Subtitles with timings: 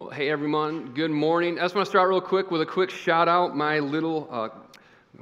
[0.00, 1.58] Well, hey everyone, good morning.
[1.58, 3.56] I just want to start real quick with a quick shout out.
[3.56, 4.48] My little, uh,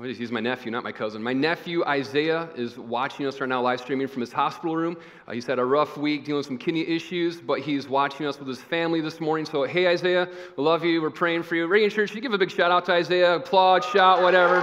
[0.02, 1.22] he's my nephew, not my cousin.
[1.22, 4.98] My nephew Isaiah is watching us right now, live streaming from his hospital room.
[5.26, 8.38] Uh, he's had a rough week dealing with some kidney issues, but he's watching us
[8.38, 9.46] with his family this morning.
[9.46, 10.28] So, hey Isaiah,
[10.58, 11.00] we love you.
[11.00, 11.66] We're praying for you.
[11.66, 14.62] Radiant Church, you give a big shout out to Isaiah, applaud, shout, whatever.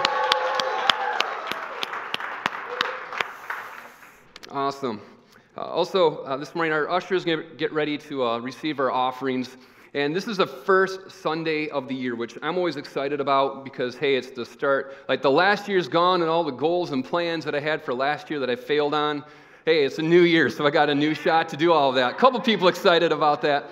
[4.52, 5.02] Awesome.
[5.58, 8.80] Uh, also, uh, this morning, our usher is going to get ready to uh, receive
[8.80, 9.58] our offerings.
[9.96, 13.96] And this is the first Sunday of the year, which I'm always excited about because,
[13.96, 14.96] hey, it's the start.
[15.08, 17.94] Like the last year's gone and all the goals and plans that I had for
[17.94, 19.24] last year that I failed on.
[19.66, 21.96] Hey, it's a new year, so I got a new shot to do all of
[21.96, 22.14] that.
[22.14, 23.70] A couple people excited about that.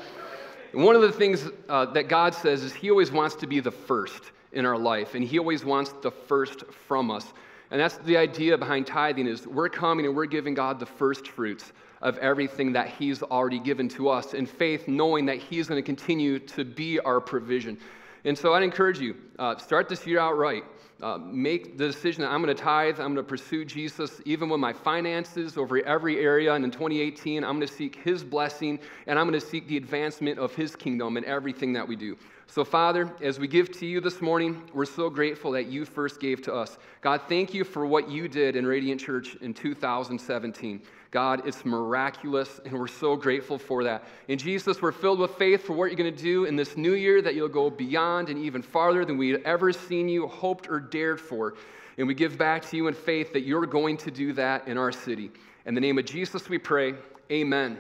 [0.74, 3.72] One of the things uh, that God says is He always wants to be the
[3.72, 7.34] first in our life, and He always wants the first from us.
[7.72, 11.28] And that's the idea behind tithing is we're coming and we're giving God the first
[11.28, 15.82] fruits of everything that He's already given to us in faith, knowing that He's going
[15.82, 17.78] to continue to be our provision.
[18.24, 20.64] And so I'd encourage you, uh, start this year out right.
[21.02, 24.50] Uh, make the decision that I'm going to tithe, I'm going to pursue Jesus, even
[24.50, 26.54] with my finances over every area.
[26.54, 29.78] And in 2018, I'm going to seek His blessing and I'm going to seek the
[29.78, 32.16] advancement of His kingdom in everything that we do.
[32.46, 36.20] So, Father, as we give to you this morning, we're so grateful that you first
[36.20, 36.78] gave to us.
[37.00, 40.82] God, thank you for what you did in Radiant Church in 2017.
[41.12, 44.06] God, it's miraculous, and we're so grateful for that.
[44.30, 46.94] In Jesus, we're filled with faith for what you're going to do in this new
[46.94, 50.70] year, that you'll go beyond and even farther than we had ever seen you, hoped,
[50.70, 51.56] or dared for.
[51.98, 54.78] And we give back to you in faith that you're going to do that in
[54.78, 55.32] our city.
[55.66, 56.94] In the name of Jesus, we pray.
[57.30, 57.78] Amen.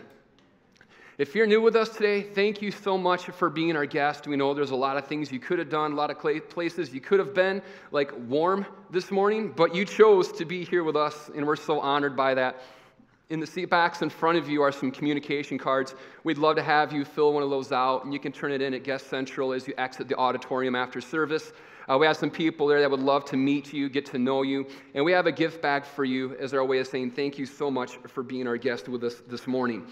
[1.17, 4.27] If you're new with us today, thank you so much for being our guest.
[4.27, 6.93] We know there's a lot of things you could have done, a lot of places
[6.93, 10.97] you could have been, like warm this morning, but you chose to be here with
[10.97, 12.61] us, and we're so honored by that.
[13.31, 15.95] In the seat backs in front of you are some communication cards.
[16.25, 18.61] We'd love to have you fill one of those out, and you can turn it
[18.61, 21.53] in at Guest Central as you exit the auditorium after service.
[21.89, 24.41] Uh, we have some people there that would love to meet you, get to know
[24.41, 27.37] you, and we have a gift bag for you as our way of saying thank
[27.37, 29.87] you so much for being our guest with us this morning.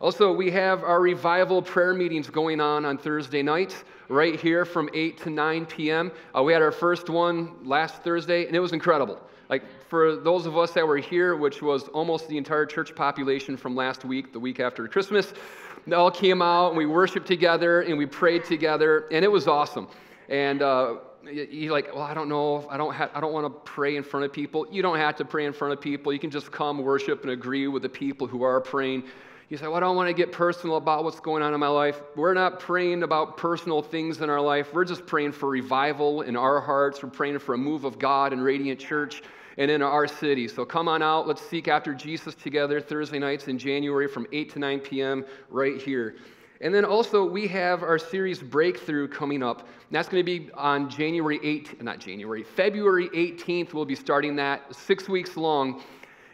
[0.00, 4.88] Also, we have our revival prayer meetings going on on Thursday nights, right here from
[4.94, 6.12] 8 to 9 p.m.
[6.32, 9.20] Uh, we had our first one last Thursday, and it was incredible.
[9.48, 13.56] Like, for those of us that were here, which was almost the entire church population
[13.56, 15.32] from last week, the week after Christmas,
[15.86, 19.46] they all came out and we worshiped together and we prayed together, and it was
[19.46, 19.88] awesome.
[20.28, 20.96] And uh,
[21.30, 24.02] you're like, well, I don't know, I don't, ha- I don't want to pray in
[24.02, 24.66] front of people.
[24.70, 26.12] You don't have to pray in front of people.
[26.12, 29.04] You can just come worship and agree with the people who are praying.
[29.50, 31.68] You say, well, I don't want to get personal about what's going on in my
[31.68, 32.00] life.
[32.16, 34.72] We're not praying about personal things in our life.
[34.72, 37.02] We're just praying for revival in our hearts.
[37.02, 39.22] We're praying for a move of God in Radiant Church
[39.58, 40.48] and in our city.
[40.48, 41.28] So come on out.
[41.28, 45.26] Let's seek after Jesus together Thursday nights in January from 8 to 9 p.m.
[45.50, 46.16] right here.
[46.62, 49.60] And then also, we have our series Breakthrough coming up.
[49.60, 53.74] And that's going to be on January 8th, not January, February 18th.
[53.74, 55.82] We'll be starting that six weeks long.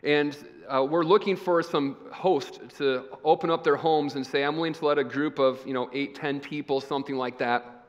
[0.05, 0.37] And
[0.71, 4.73] uh, we're looking for some hosts to open up their homes and say, I'm willing
[4.75, 7.87] to let a group of, you know, eight, ten people, something like that,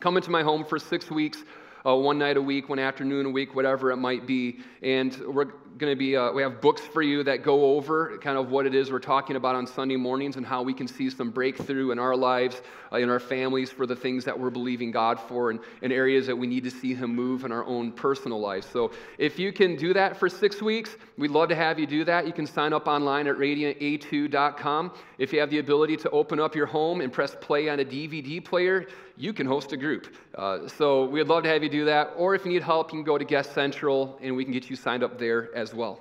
[0.00, 1.44] come into my home for six weeks,
[1.84, 4.60] uh, one night a week, one afternoon a week, whatever it might be.
[4.82, 8.36] And we're going to be, uh, we have books for you that go over kind
[8.36, 11.10] of what it is we're talking about on Sunday mornings and how we can see
[11.10, 12.60] some breakthrough in our lives,
[12.92, 16.26] uh, in our families for the things that we're believing God for and, and areas
[16.26, 18.66] that we need to see Him move in our own personal lives.
[18.66, 22.04] So if you can do that for six weeks, we'd love to have you do
[22.04, 22.26] that.
[22.26, 24.92] You can sign up online at radianta2.com.
[25.18, 27.84] If you have the ability to open up your home and press play on a
[27.84, 30.14] DVD player, you can host a group.
[30.34, 32.12] Uh, so we'd love to have you do that.
[32.16, 34.70] Or if you need help, you can go to Guest Central and we can get
[34.70, 36.00] you signed up there as well.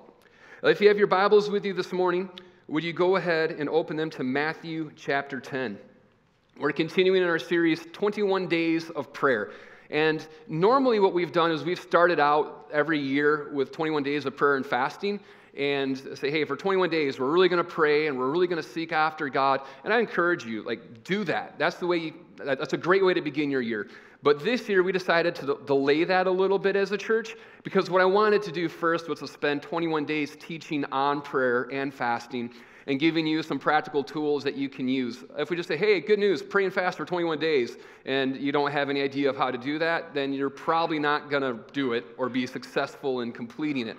[0.63, 2.31] If you have your Bibles with you this morning,
[2.67, 5.77] would you go ahead and open them to Matthew chapter 10?
[6.59, 9.51] We're continuing in our series, 21 Days of Prayer.
[9.91, 14.35] And normally, what we've done is we've started out every year with 21 days of
[14.35, 15.19] prayer and fasting
[15.55, 18.61] and say, hey, for 21 days, we're really going to pray and we're really going
[18.61, 19.61] to seek after God.
[19.83, 21.59] And I encourage you, like, do that.
[21.59, 23.89] That's the way you, that's a great way to begin your year.
[24.23, 27.89] But this year, we decided to delay that a little bit as a church because
[27.89, 31.91] what I wanted to do first was to spend 21 days teaching on prayer and
[31.91, 32.51] fasting
[32.87, 35.23] and giving you some practical tools that you can use.
[35.37, 38.51] If we just say, hey, good news, pray and fast for 21 days, and you
[38.51, 41.59] don't have any idea of how to do that, then you're probably not going to
[41.73, 43.97] do it or be successful in completing it.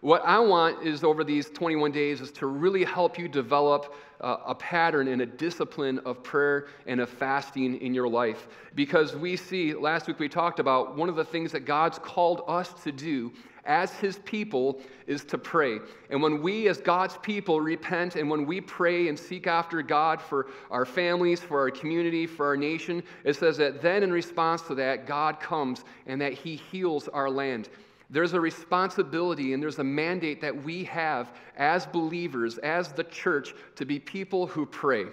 [0.00, 4.38] What I want is over these 21 days is to really help you develop uh,
[4.46, 8.48] a pattern and a discipline of prayer and of fasting in your life.
[8.74, 12.42] Because we see, last week we talked about one of the things that God's called
[12.48, 13.30] us to do
[13.66, 15.78] as his people is to pray.
[16.08, 20.20] And when we, as God's people, repent and when we pray and seek after God
[20.20, 24.62] for our families, for our community, for our nation, it says that then in response
[24.62, 27.68] to that, God comes and that he heals our land.
[28.10, 33.54] There's a responsibility and there's a mandate that we have as believers, as the church,
[33.76, 35.06] to be people who pray.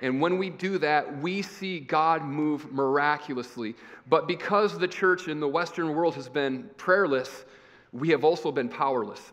[0.00, 3.74] And when we do that, we see God move miraculously.
[4.08, 7.46] But because the church in the Western world has been prayerless,
[7.92, 9.32] we have also been powerless.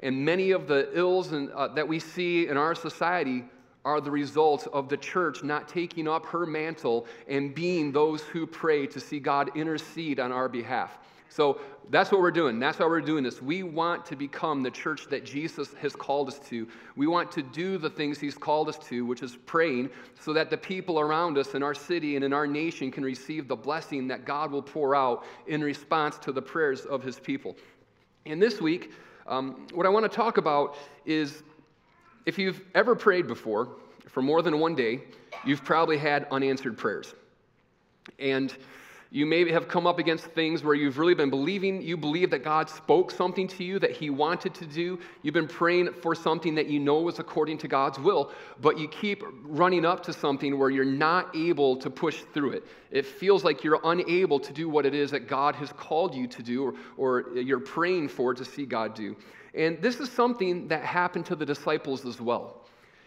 [0.00, 3.44] And many of the ills in, uh, that we see in our society
[3.84, 8.46] are the result of the church not taking up her mantle and being those who
[8.46, 10.98] pray to see God intercede on our behalf.
[11.32, 12.58] So that's what we're doing.
[12.58, 13.40] That's why we're doing this.
[13.40, 16.68] We want to become the church that Jesus has called us to.
[16.94, 19.88] We want to do the things he's called us to, which is praying,
[20.20, 23.48] so that the people around us in our city and in our nation can receive
[23.48, 27.56] the blessing that God will pour out in response to the prayers of his people.
[28.26, 28.92] And this week,
[29.26, 30.76] um, what I want to talk about
[31.06, 31.42] is
[32.26, 33.70] if you've ever prayed before
[34.06, 35.00] for more than one day,
[35.46, 37.14] you've probably had unanswered prayers.
[38.18, 38.54] And
[39.12, 42.42] you may have come up against things where you've really been believing, you believe that
[42.42, 44.98] God spoke something to you that He wanted to do.
[45.20, 48.32] You've been praying for something that you know was according to God's will,
[48.62, 52.64] but you keep running up to something where you're not able to push through it.
[52.90, 56.26] It feels like you're unable to do what it is that God has called you
[56.28, 59.14] to do or, or you're praying for to see God do.
[59.52, 62.61] And this is something that happened to the disciples as well.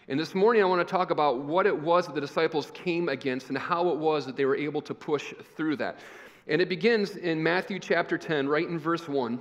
[0.08, 3.08] And this morning, I want to talk about what it was that the disciples came
[3.08, 5.98] against and how it was that they were able to push through that.
[6.46, 9.40] And it begins in Matthew chapter 10, right in verse 1.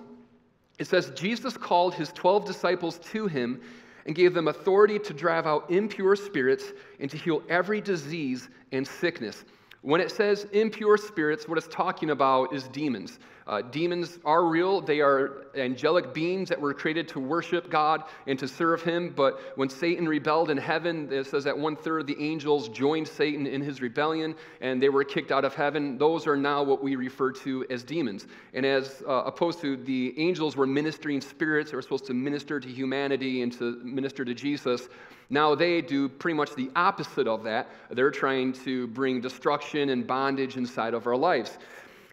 [0.80, 3.62] It says, Jesus called his 12 disciples to him
[4.08, 6.66] and gave them authority to drive out impure spirits
[7.00, 9.46] and to heal every disease and sickness.
[9.84, 13.20] When it says impure spirits, what it's talking about is demons.
[13.48, 14.82] Uh, demons are real.
[14.82, 19.14] They are angelic beings that were created to worship God and to serve Him.
[19.16, 23.08] But when Satan rebelled in heaven, it says that one third of the angels joined
[23.08, 26.00] Satan in his rebellion and they were kicked out of heaven.
[26.00, 28.26] Those are now what we refer to as demons.
[28.56, 32.60] And as uh, opposed to the angels were ministering spirits that were supposed to minister
[32.60, 34.90] to humanity and to minister to Jesus,
[35.30, 37.70] now they do pretty much the opposite of that.
[37.92, 41.60] They're trying to bring destruction and bondage inside of our lives.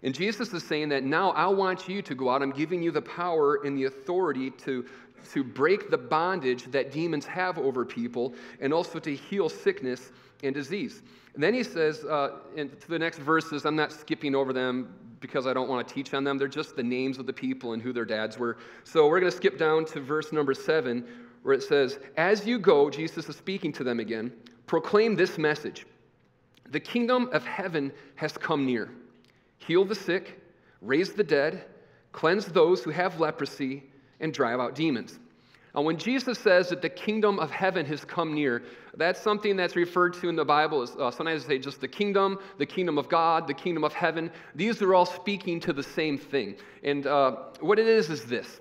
[0.03, 2.43] And Jesus is saying that now I want you to go out.
[2.43, 4.85] I'm giving you the power and the authority to,
[5.33, 10.11] to break the bondage that demons have over people and also to heal sickness
[10.43, 11.03] and disease.
[11.35, 15.47] And then he says, uh, in the next verses, I'm not skipping over them because
[15.47, 16.37] I don't want to teach on them.
[16.37, 18.59] They're just the names of the people and who their dads were.
[18.85, 21.07] So we're going to skip down to verse number seven,
[21.45, 24.33] where it says, As you go, Jesus is speaking to them again,
[24.67, 25.87] proclaim this message
[26.71, 28.91] The kingdom of heaven has come near.
[29.67, 30.41] Heal the sick,
[30.81, 31.65] raise the dead,
[32.13, 33.85] cleanse those who have leprosy,
[34.21, 35.19] and drive out demons.
[35.75, 38.63] Now, when Jesus says that the kingdom of heaven has come near,
[38.97, 40.83] that's something that's referred to in the Bible.
[40.83, 43.95] As, uh, sometimes they say just the kingdom, the kingdom of God, the kingdom of
[43.95, 44.31] heaven.
[44.55, 46.57] These are all speaking to the same thing.
[46.83, 48.61] And uh, what it is is this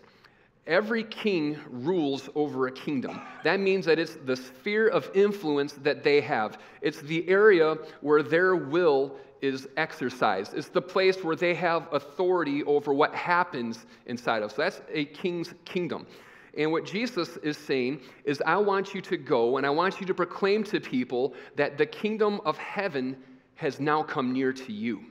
[0.68, 3.20] Every king rules over a kingdom.
[3.44, 6.60] That means that it's the sphere of influence that they have.
[6.82, 10.54] It's the area where their will is exercised.
[10.54, 14.52] It's the place where they have authority over what happens inside of.
[14.52, 16.06] So that's a king's kingdom.
[16.58, 20.06] And what Jesus is saying is, I want you to go and I want you
[20.08, 23.18] to proclaim to people that the kingdom of heaven
[23.56, 25.02] has now come near to you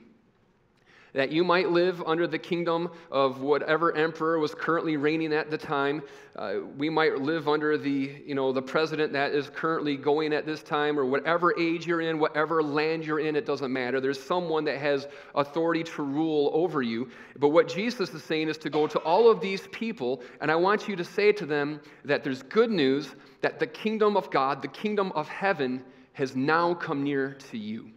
[1.13, 5.57] that you might live under the kingdom of whatever emperor was currently reigning at the
[5.57, 6.01] time.
[6.35, 10.45] Uh, we might live under the, you know, the president that is currently going at
[10.45, 13.99] this time, or whatever age you're in, whatever land you're in, it doesn't matter.
[13.99, 17.09] There's someone that has authority to rule over you.
[17.37, 20.55] But what Jesus is saying is to go to all of these people, and I
[20.55, 24.61] want you to say to them that there's good news that the kingdom of God,
[24.61, 27.89] the kingdom of heaven, has now come near to you.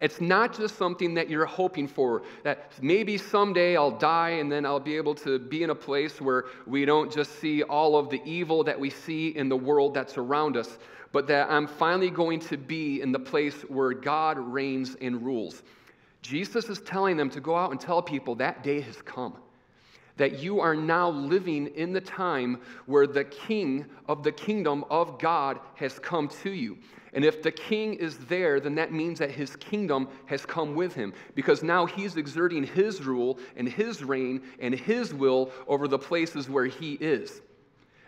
[0.00, 4.66] It's not just something that you're hoping for, that maybe someday I'll die and then
[4.66, 8.10] I'll be able to be in a place where we don't just see all of
[8.10, 10.78] the evil that we see in the world that's around us,
[11.12, 15.62] but that I'm finally going to be in the place where God reigns and rules.
[16.22, 19.36] Jesus is telling them to go out and tell people that day has come
[20.16, 25.18] that you are now living in the time where the king of the kingdom of
[25.18, 26.78] God has come to you.
[27.14, 30.94] And if the king is there, then that means that his kingdom has come with
[30.94, 35.98] him because now he's exerting his rule and his reign and his will over the
[35.98, 37.40] places where he is.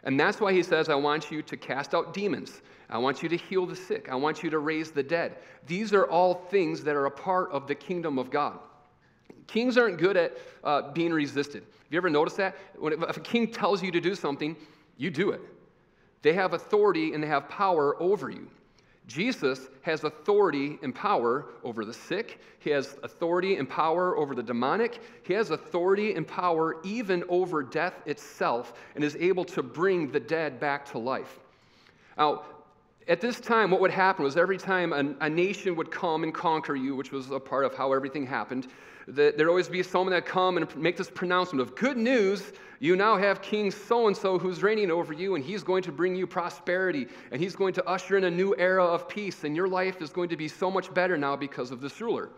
[0.03, 2.63] And that's why he says, I want you to cast out demons.
[2.91, 4.09] I want you to heal the sick.
[4.11, 5.37] I want you to raise the dead.
[5.67, 8.59] These are all things that are a part of the kingdom of God.
[9.47, 11.63] Kings aren't good at uh, being resisted.
[11.63, 12.57] Have you ever noticed that?
[12.77, 14.57] When, if a king tells you to do something,
[14.97, 15.41] you do it.
[16.23, 18.49] They have authority and they have power over you.
[19.07, 22.41] Jesus has authority and power over the sick.
[22.59, 25.01] He has authority and power over the demonic.
[25.23, 30.19] He has authority and power even over death itself and is able to bring the
[30.19, 31.39] dead back to life.
[32.19, 32.43] Now,
[33.07, 36.35] at this time, what would happen was every time a, a nation would come and
[36.35, 38.67] conquer you, which was a part of how everything happened,
[39.09, 42.95] that there'd always be someone that come and make this pronouncement of good news you
[42.97, 46.15] now have king so and so who's reigning over you and he's going to bring
[46.15, 49.69] you prosperity and he's going to usher in a new era of peace and your
[49.69, 52.29] life is going to be so much better now because of this ruler.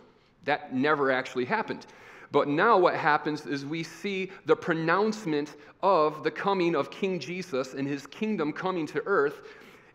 [0.45, 1.87] That never actually happened.
[2.31, 7.75] But now what happens is we see the pronouncement of the coming of king jesus
[7.75, 9.43] and his kingdom coming to earth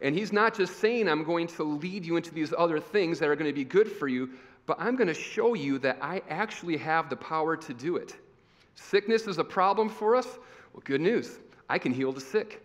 [0.01, 3.27] and he's not just saying i'm going to lead you into these other things that
[3.27, 4.29] are going to be good for you
[4.65, 8.15] but I'm going to show you that I actually have the power to do it.
[8.75, 10.27] Sickness is a problem for us?
[10.73, 11.39] Well, good news.
[11.69, 12.61] I can heal the sick.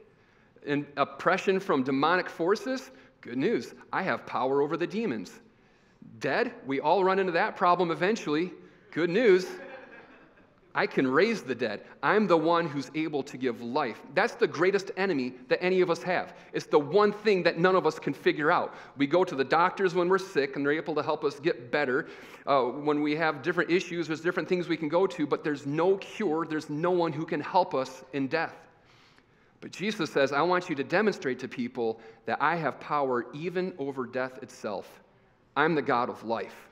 [0.66, 2.90] And oppression from demonic forces?
[3.20, 3.74] Good news.
[3.92, 5.40] I have power over the demons.
[6.20, 6.52] Dead?
[6.66, 8.52] We all run into that problem eventually.
[8.90, 9.46] Good news.
[10.74, 11.84] I can raise the dead.
[12.02, 14.00] I'm the one who's able to give life.
[14.14, 16.34] That's the greatest enemy that any of us have.
[16.52, 18.74] It's the one thing that none of us can figure out.
[18.96, 21.72] We go to the doctors when we're sick, and they're able to help us get
[21.72, 22.06] better.
[22.46, 25.66] Uh, when we have different issues, there's different things we can go to, but there's
[25.66, 26.46] no cure.
[26.48, 28.54] There's no one who can help us in death.
[29.60, 33.72] But Jesus says, I want you to demonstrate to people that I have power even
[33.78, 35.00] over death itself.
[35.56, 36.68] I'm the God of life,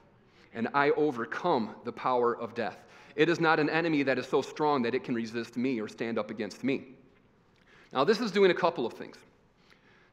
[0.55, 2.85] and I overcome the power of death.
[3.17, 5.89] It is not an enemy that is so strong that it can resist me or
[5.89, 6.85] stand up against me.
[7.93, 9.17] Now, this is doing a couple of things.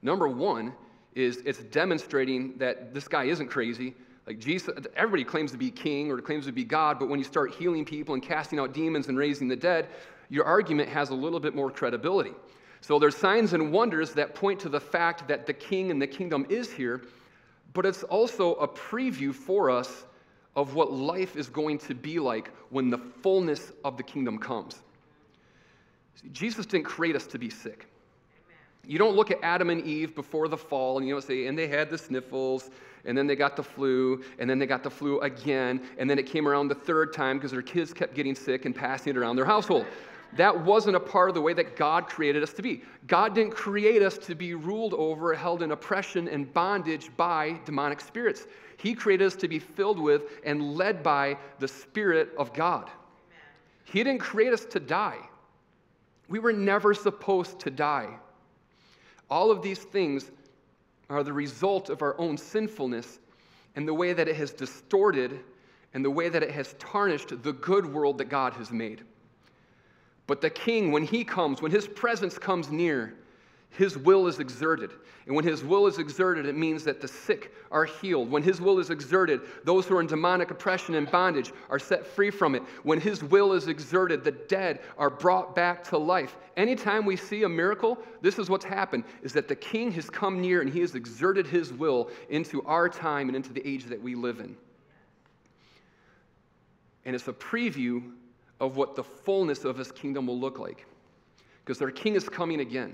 [0.01, 0.73] Number one
[1.13, 3.93] is it's demonstrating that this guy isn't crazy.
[4.25, 7.25] Like Jesus, everybody claims to be king or claims to be God, but when you
[7.25, 9.89] start healing people and casting out demons and raising the dead,
[10.29, 12.31] your argument has a little bit more credibility.
[12.79, 16.07] So there's signs and wonders that point to the fact that the king and the
[16.07, 17.03] kingdom is here,
[17.73, 20.05] but it's also a preview for us
[20.55, 24.81] of what life is going to be like when the fullness of the kingdom comes.
[26.15, 27.87] See, Jesus didn't create us to be sick.
[28.85, 31.57] You don't look at Adam and Eve before the fall and you don't say, and
[31.57, 32.69] they had the sniffles,
[33.05, 36.19] and then they got the flu, and then they got the flu again, and then
[36.19, 39.17] it came around the third time because their kids kept getting sick and passing it
[39.17, 39.85] around their household.
[40.35, 42.81] That wasn't a part of the way that God created us to be.
[43.07, 48.01] God didn't create us to be ruled over, held in oppression and bondage by demonic
[48.01, 48.47] spirits.
[48.77, 52.89] He created us to be filled with and led by the Spirit of God.
[53.85, 55.19] He didn't create us to die.
[56.29, 58.09] We were never supposed to die.
[59.29, 60.31] All of these things
[61.09, 63.19] are the result of our own sinfulness
[63.75, 65.39] and the way that it has distorted
[65.93, 69.03] and the way that it has tarnished the good world that God has made.
[70.25, 73.13] But the king, when he comes, when his presence comes near,
[73.73, 74.91] his will is exerted.
[75.25, 78.29] And when his will is exerted, it means that the sick are healed.
[78.29, 82.05] When his will is exerted, those who are in demonic oppression and bondage are set
[82.05, 82.61] free from it.
[82.83, 86.35] When his will is exerted, the dead are brought back to life.
[86.55, 90.39] Anytime we see a miracle, this is what's happened is that the king has come
[90.39, 94.01] near and he has exerted his will into our time and into the age that
[94.01, 94.55] we live in.
[97.05, 98.11] And it's a preview
[98.59, 100.85] of what the fullness of his kingdom will look like.
[101.65, 102.93] Because our king is coming again.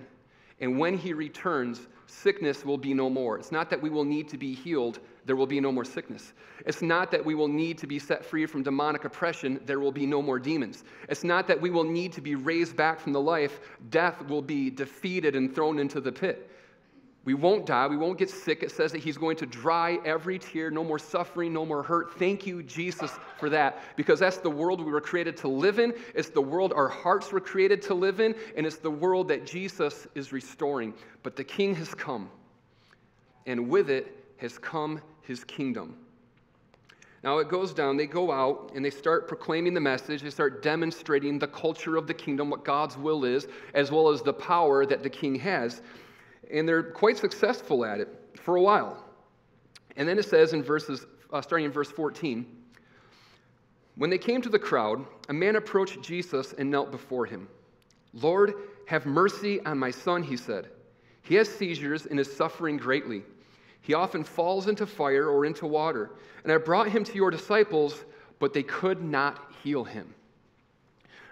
[0.61, 3.37] And when he returns, sickness will be no more.
[3.37, 6.33] It's not that we will need to be healed, there will be no more sickness.
[6.65, 9.91] It's not that we will need to be set free from demonic oppression, there will
[9.91, 10.83] be no more demons.
[11.07, 14.41] It's not that we will need to be raised back from the life, death will
[14.41, 16.49] be defeated and thrown into the pit.
[17.25, 17.85] We won't die.
[17.88, 18.63] We won't get sick.
[18.63, 20.71] It says that He's going to dry every tear.
[20.71, 22.17] No more suffering, no more hurt.
[22.17, 23.79] Thank you, Jesus, for that.
[23.97, 25.93] Because that's the world we were created to live in.
[26.15, 28.35] It's the world our hearts were created to live in.
[28.55, 30.93] And it's the world that Jesus is restoring.
[31.21, 32.29] But the King has come.
[33.45, 35.97] And with it has come His kingdom.
[37.21, 40.63] Now it goes down, they go out and they start proclaiming the message, they start
[40.63, 44.85] demonstrating the culture of the kingdom, what God's will is, as well as the power
[44.85, 45.81] that the king has
[46.51, 48.09] and they're quite successful at it
[48.41, 49.03] for a while.
[49.95, 52.45] And then it says in verses, uh, starting in verse 14,
[53.95, 57.47] when they came to the crowd, a man approached Jesus and knelt before him.
[58.13, 58.53] Lord,
[58.85, 60.69] have mercy on my son, he said.
[61.21, 63.23] He has seizures and is suffering greatly.
[63.81, 66.11] He often falls into fire or into water.
[66.43, 68.03] And I brought him to your disciples,
[68.39, 70.13] but they could not heal him.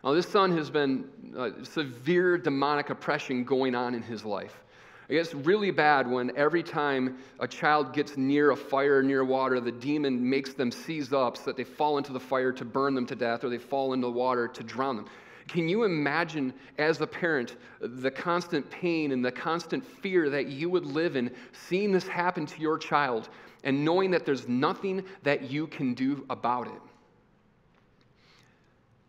[0.03, 4.61] Now, this son has been uh, severe demonic oppression going on in his life.
[5.09, 9.71] It's really bad when every time a child gets near a fire, near water, the
[9.71, 13.05] demon makes them seize up so that they fall into the fire to burn them
[13.05, 15.05] to death or they fall into the water to drown them.
[15.47, 20.69] Can you imagine, as a parent, the constant pain and the constant fear that you
[20.69, 23.29] would live in seeing this happen to your child
[23.63, 26.81] and knowing that there's nothing that you can do about it?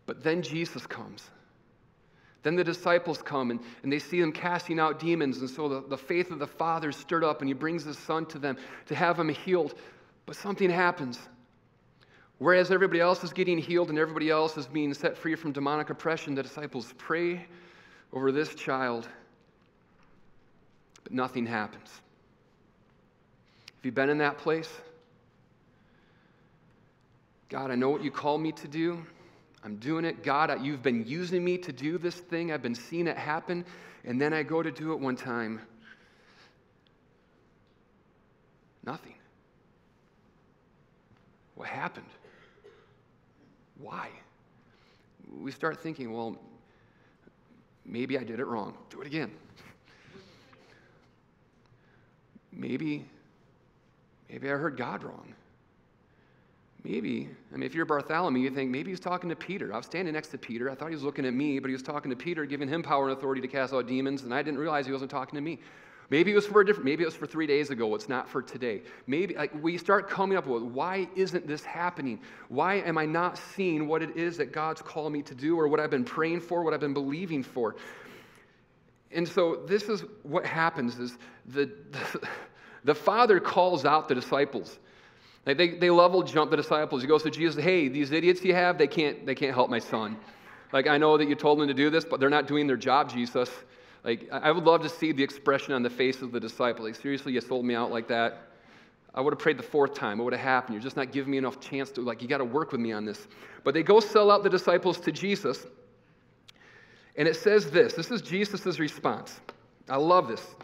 [0.05, 1.29] But then Jesus comes.
[2.41, 5.39] Then the disciples come and, and they see him casting out demons.
[5.39, 7.97] And so the, the faith of the Father is stirred up and he brings his
[7.97, 9.73] son to them to have him healed.
[10.25, 11.19] But something happens.
[12.37, 15.89] Whereas everybody else is getting healed and everybody else is being set free from demonic
[15.89, 17.45] oppression, the disciples pray
[18.13, 19.07] over this child,
[21.03, 21.89] but nothing happens.
[23.75, 24.69] Have you been in that place?
[27.49, 29.05] God, I know what you call me to do.
[29.63, 30.23] I'm doing it.
[30.23, 32.51] God, you've been using me to do this thing.
[32.51, 33.65] I've been seeing it happen.
[34.05, 35.61] And then I go to do it one time.
[38.85, 39.15] Nothing.
[41.55, 42.05] What happened?
[43.77, 44.09] Why?
[45.41, 46.37] We start thinking, well,
[47.85, 48.77] maybe I did it wrong.
[48.89, 49.31] Do it again.
[52.51, 53.05] Maybe,
[54.29, 55.33] maybe I heard God wrong.
[56.83, 59.73] Maybe, I mean, if you're Bartholomew, you think maybe he's talking to Peter.
[59.73, 60.69] I was standing next to Peter.
[60.69, 62.81] I thought he was looking at me, but he was talking to Peter, giving him
[62.81, 65.41] power and authority to cast out demons, and I didn't realize he wasn't talking to
[65.41, 65.59] me.
[66.09, 67.93] Maybe it was for a different, maybe it was for three days ago.
[67.93, 68.81] It's not for today.
[69.05, 72.19] Maybe like we start coming up with why isn't this happening?
[72.47, 75.67] Why am I not seeing what it is that God's called me to do or
[75.67, 77.75] what I've been praying for, what I've been believing for?
[79.11, 82.27] And so this is what happens is the, the,
[82.85, 84.79] the Father calls out the disciples.
[85.45, 87.01] Like they, they level jump the disciples.
[87.01, 89.79] He goes to Jesus, hey, these idiots you have, they can't, they can't help my
[89.79, 90.17] son.
[90.71, 92.77] Like, I know that you told them to do this, but they're not doing their
[92.77, 93.49] job, Jesus.
[94.03, 96.85] Like, I would love to see the expression on the face of the disciple.
[96.85, 98.43] Like, seriously, you sold me out like that?
[99.13, 100.19] I would have prayed the fourth time.
[100.19, 100.75] What would have happened?
[100.75, 102.91] You're just not giving me enough chance to, like, you got to work with me
[102.91, 103.27] on this.
[103.63, 105.65] But they go sell out the disciples to Jesus.
[107.15, 109.39] And it says this this is Jesus' response.
[109.89, 110.55] I love this.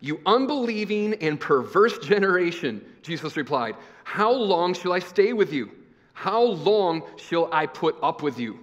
[0.00, 3.74] You unbelieving and perverse generation, Jesus replied,
[4.06, 5.68] How long shall I stay with you?
[6.12, 8.60] How long shall I put up with you?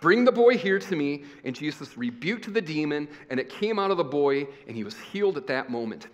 [0.00, 1.24] Bring the boy here to me.
[1.42, 4.96] And Jesus rebuked the demon, and it came out of the boy, and he was
[4.96, 6.06] healed at that moment.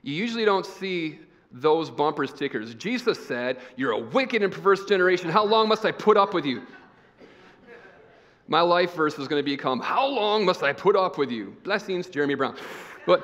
[0.00, 1.18] You usually don't see
[1.52, 2.74] those bumper stickers.
[2.74, 5.28] Jesus said, You're a wicked and perverse generation.
[5.28, 6.62] How long must I put up with you?
[8.48, 11.54] My life verse is going to become, How long must I put up with you?
[11.62, 12.56] Blessings, Jeremy Brown.
[13.04, 13.22] But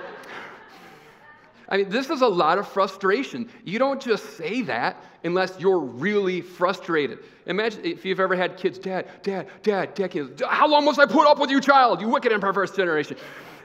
[1.72, 3.48] I mean, this is a lot of frustration.
[3.64, 7.20] You don't just say that unless you're really frustrated.
[7.46, 11.26] Imagine if you've ever had kids, Dad, Dad, Dad, Dad, how long must I put
[11.26, 12.02] up with you, child?
[12.02, 13.16] You wicked and perverse generation.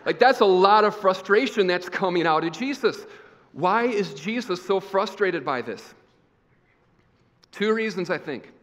[0.05, 3.05] Like, that's a lot of frustration that's coming out of Jesus.
[3.51, 5.93] Why is Jesus so frustrated by this?
[7.51, 8.53] Two reasons, I think.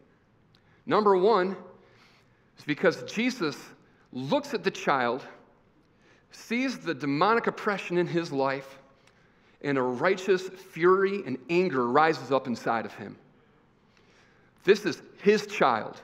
[0.87, 1.55] Number one
[2.57, 3.55] is because Jesus
[4.11, 5.23] looks at the child,
[6.31, 8.79] sees the demonic oppression in his life,
[9.61, 13.17] and a righteous fury and anger rises up inside of him.
[14.63, 16.01] This is his child.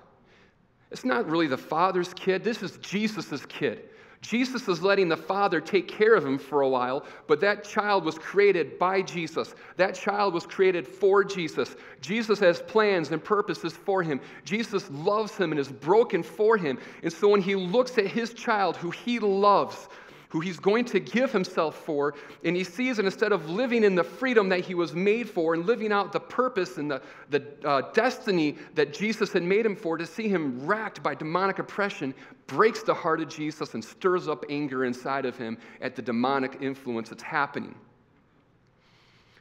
[0.91, 3.89] It's not really the father's kid, this is Jesus' kid.
[4.21, 8.05] Jesus is letting the Father take care of him for a while, but that child
[8.05, 9.55] was created by Jesus.
[9.77, 11.75] That child was created for Jesus.
[12.01, 14.21] Jesus has plans and purposes for him.
[14.45, 16.77] Jesus loves him and is broken for him.
[17.01, 19.89] And so when he looks at his child who he loves,
[20.31, 22.13] who he's going to give himself for.
[22.45, 25.53] And he sees that instead of living in the freedom that he was made for
[25.53, 29.75] and living out the purpose and the, the uh, destiny that Jesus had made him
[29.75, 32.13] for, to see him racked by demonic oppression
[32.47, 36.59] breaks the heart of Jesus and stirs up anger inside of him at the demonic
[36.61, 37.75] influence that's happening.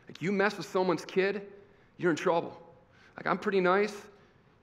[0.08, 1.42] Like you mess with someone's kid,
[1.98, 2.60] you're in trouble.
[3.16, 3.94] Like I'm pretty nice.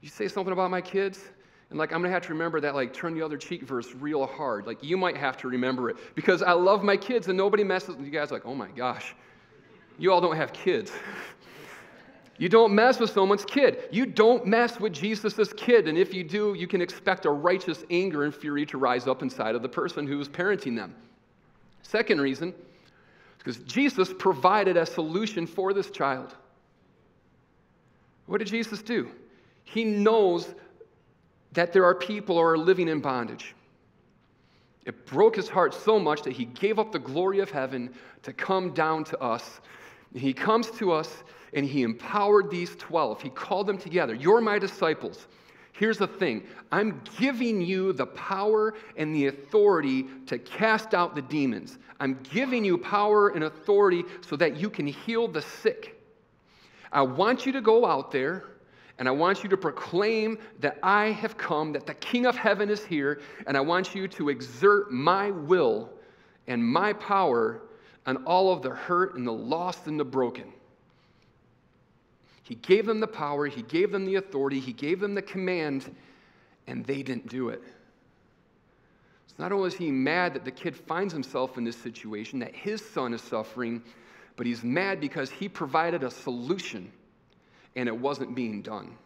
[0.01, 1.23] You say something about my kids,
[1.69, 4.25] and like I'm gonna have to remember that like turn the other cheek verse real
[4.25, 4.65] hard.
[4.65, 7.95] Like you might have to remember it because I love my kids and nobody messes
[7.95, 8.31] with you guys.
[8.31, 9.15] Like oh my gosh,
[9.97, 10.91] you all don't have kids.
[12.39, 13.89] You don't mess with someone's kid.
[13.91, 15.87] You don't mess with Jesus' kid.
[15.87, 19.23] And if you do, you can expect a righteous anger and fury to rise up
[19.23, 20.95] inside of the person who's parenting them.
[21.81, 22.53] Second reason,
[23.39, 26.35] because Jesus provided a solution for this child.
[28.27, 29.09] What did Jesus do?
[29.63, 30.53] He knows
[31.57, 33.55] that there are people who are living in bondage.
[34.85, 38.31] It broke his heart so much that he gave up the glory of heaven to
[38.31, 39.59] come down to us.
[40.13, 41.23] He comes to us
[41.55, 43.23] and he empowered these 12.
[43.23, 44.13] He called them together.
[44.13, 45.27] You're my disciples.
[45.71, 51.23] Here's the thing I'm giving you the power and the authority to cast out the
[51.23, 51.79] demons.
[51.99, 55.99] I'm giving you power and authority so that you can heal the sick.
[56.91, 58.43] I want you to go out there
[58.99, 62.69] and I want you to proclaim that I have come, that the King of heaven
[62.69, 65.89] is here, and I want you to exert my will
[66.47, 67.61] and my power
[68.05, 70.51] on all of the hurt and the lost and the broken.
[72.41, 75.93] He gave them the power, He gave them the authority, He gave them the command,
[76.65, 77.61] and they didn't do it.
[79.27, 82.55] So not only is he mad that the kid finds himself in this situation, that
[82.55, 83.83] his son is suffering,
[84.37, 86.91] but he's mad because he provided a solution
[87.77, 88.97] and it wasn't being done.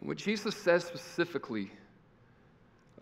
[0.00, 1.70] What Jesus says specifically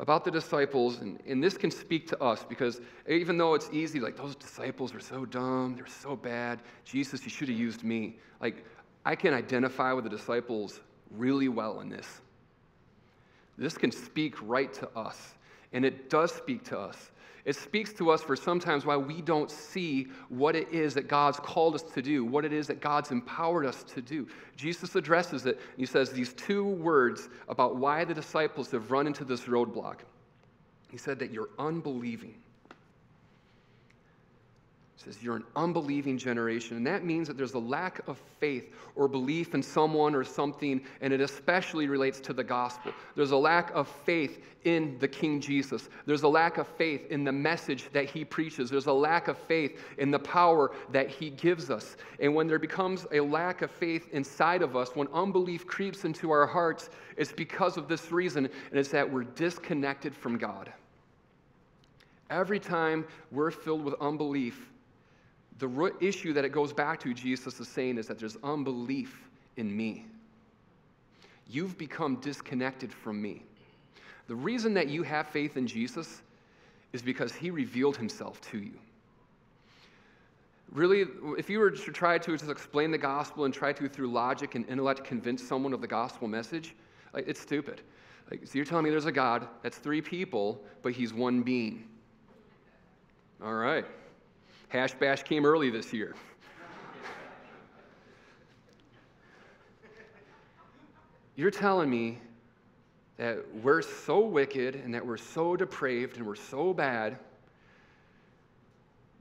[0.01, 4.01] about the disciples, and, and this can speak to us because even though it's easy,
[4.01, 8.17] like those disciples are so dumb, they're so bad, Jesus, you should have used me.
[8.41, 8.65] Like,
[9.05, 10.81] I can identify with the disciples
[11.13, 12.21] really well in this.
[13.57, 15.35] This can speak right to us,
[15.73, 17.12] and it does speak to us.
[17.45, 21.41] It speaks to us for sometimes why we don't see what it is that God's
[21.41, 24.29] called us to do, what it is that God's empowered us to do.
[24.57, 25.61] Jesus addresses it.
[25.77, 30.01] He says these two words about why the disciples have run into this roadblock.
[30.89, 32.35] He said that you're unbelieving
[35.05, 36.77] says you're an unbelieving generation.
[36.77, 40.81] And that means that there's a lack of faith or belief in someone or something
[41.01, 42.93] and it especially relates to the gospel.
[43.17, 45.89] There's a lack of faith in the king jesus.
[46.07, 48.71] There's a lack of faith in the message that he preaches.
[48.71, 51.97] There's a lack of faith in the power that he gives us.
[52.21, 56.31] And when there becomes a lack of faith inside of us when unbelief creeps into
[56.31, 60.73] our hearts it's because of this reason and it's that we're disconnected from god.
[62.31, 64.72] Every time we're filled with unbelief,
[65.63, 69.29] the root issue that it goes back to, Jesus is saying, is that there's unbelief
[69.57, 70.07] in me.
[71.49, 73.45] You've become disconnected from me.
[74.27, 76.23] The reason that you have faith in Jesus
[76.93, 78.73] is because he revealed himself to you.
[80.73, 81.05] Really,
[81.39, 84.57] if you were to try to just explain the gospel and try to, through logic
[84.57, 86.75] and intellect, convince someone of the gospel message,
[87.15, 87.83] like, it's stupid.
[88.33, 91.85] Like, so you're telling me there's a God that's three people, but he's one being.
[93.41, 93.85] All right.
[94.73, 96.15] Hash Bash came early this year.
[101.37, 102.19] You're telling me
[103.19, 107.19] that we're so wicked and that we're so depraved and we're so bad,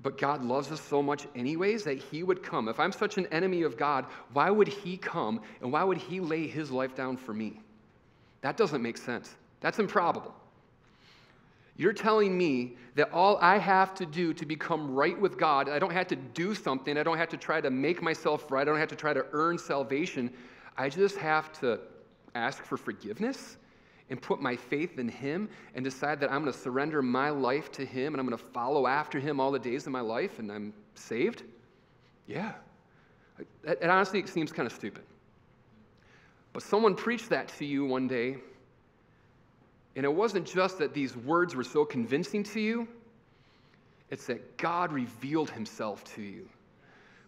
[0.01, 2.69] but God loves us so much, anyways, that He would come.
[2.69, 6.21] If I'm such an enemy of God, why would He come and why would He
[6.21, 7.59] lay His life down for me?
[8.39, 9.35] That doesn't make sense.
[9.59, 10.33] That's improbable.
[11.77, 15.79] You're telling me that all I have to do to become right with God, I
[15.79, 18.65] don't have to do something, I don't have to try to make myself right, I
[18.65, 20.31] don't have to try to earn salvation.
[20.77, 21.79] I just have to
[22.35, 23.57] ask for forgiveness
[24.09, 27.71] and put my faith in Him and decide that I'm going to surrender my life
[27.73, 30.39] to Him and I'm going to follow after Him all the days of my life
[30.39, 31.43] and I'm saved?
[32.27, 32.53] Yeah.
[33.39, 33.47] It,
[33.81, 35.03] it honestly seems kind of stupid.
[36.53, 38.37] But someone preached that to you one day
[39.95, 42.87] and it wasn't just that these words were so convincing to you,
[44.09, 46.47] it's that God revealed himself to you.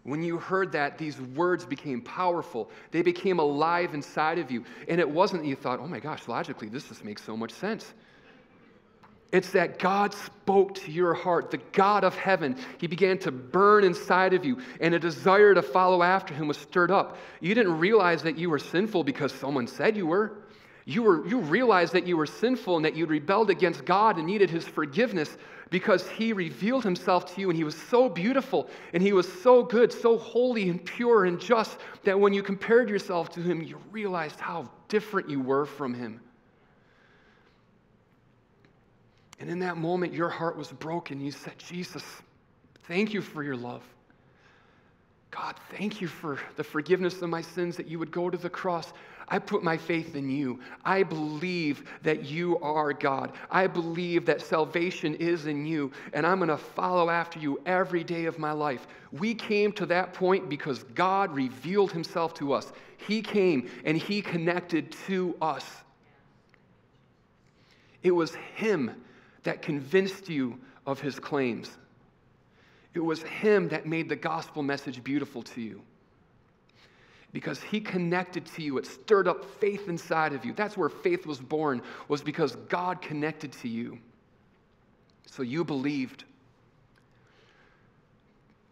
[0.04, 2.70] When you heard that, these words became powerful.
[2.90, 4.64] They became alive inside of you.
[4.86, 7.52] And it wasn't that you thought, oh my gosh, logically, this just makes so much
[7.52, 7.94] sense.
[9.32, 12.56] It's that God spoke to your heart, the God of heaven.
[12.78, 16.58] He began to burn inside of you, and a desire to follow after him was
[16.58, 17.16] stirred up.
[17.40, 20.43] You didn't realize that you were sinful because someone said you were.
[20.86, 24.26] You, were, you realized that you were sinful and that you'd rebelled against God and
[24.26, 25.36] needed His forgiveness
[25.70, 29.62] because He revealed Himself to you and He was so beautiful and He was so
[29.62, 33.78] good, so holy and pure and just that when you compared yourself to Him, you
[33.90, 36.20] realized how different you were from Him.
[39.40, 41.20] And in that moment, your heart was broken.
[41.20, 42.04] You said, Jesus,
[42.86, 43.82] thank you for your love.
[45.30, 48.48] God, thank you for the forgiveness of my sins that you would go to the
[48.48, 48.92] cross.
[49.28, 50.60] I put my faith in you.
[50.84, 53.32] I believe that you are God.
[53.50, 58.04] I believe that salvation is in you, and I'm going to follow after you every
[58.04, 58.86] day of my life.
[59.12, 62.72] We came to that point because God revealed himself to us.
[62.96, 65.64] He came and he connected to us.
[68.02, 68.90] It was him
[69.42, 71.78] that convinced you of his claims.
[72.94, 75.82] It was Him that made the gospel message beautiful to you.
[77.34, 80.54] Because He connected to you, it stirred up faith inside of you.
[80.54, 83.98] That's where faith was born, was because God connected to you.
[85.26, 86.24] So you believed.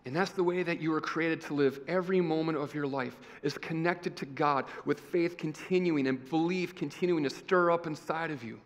[0.06, 3.16] And that's the way that you were created to live every moment of your life
[3.42, 8.44] is connected to God with faith continuing and belief continuing to stir up inside of
[8.44, 8.60] you.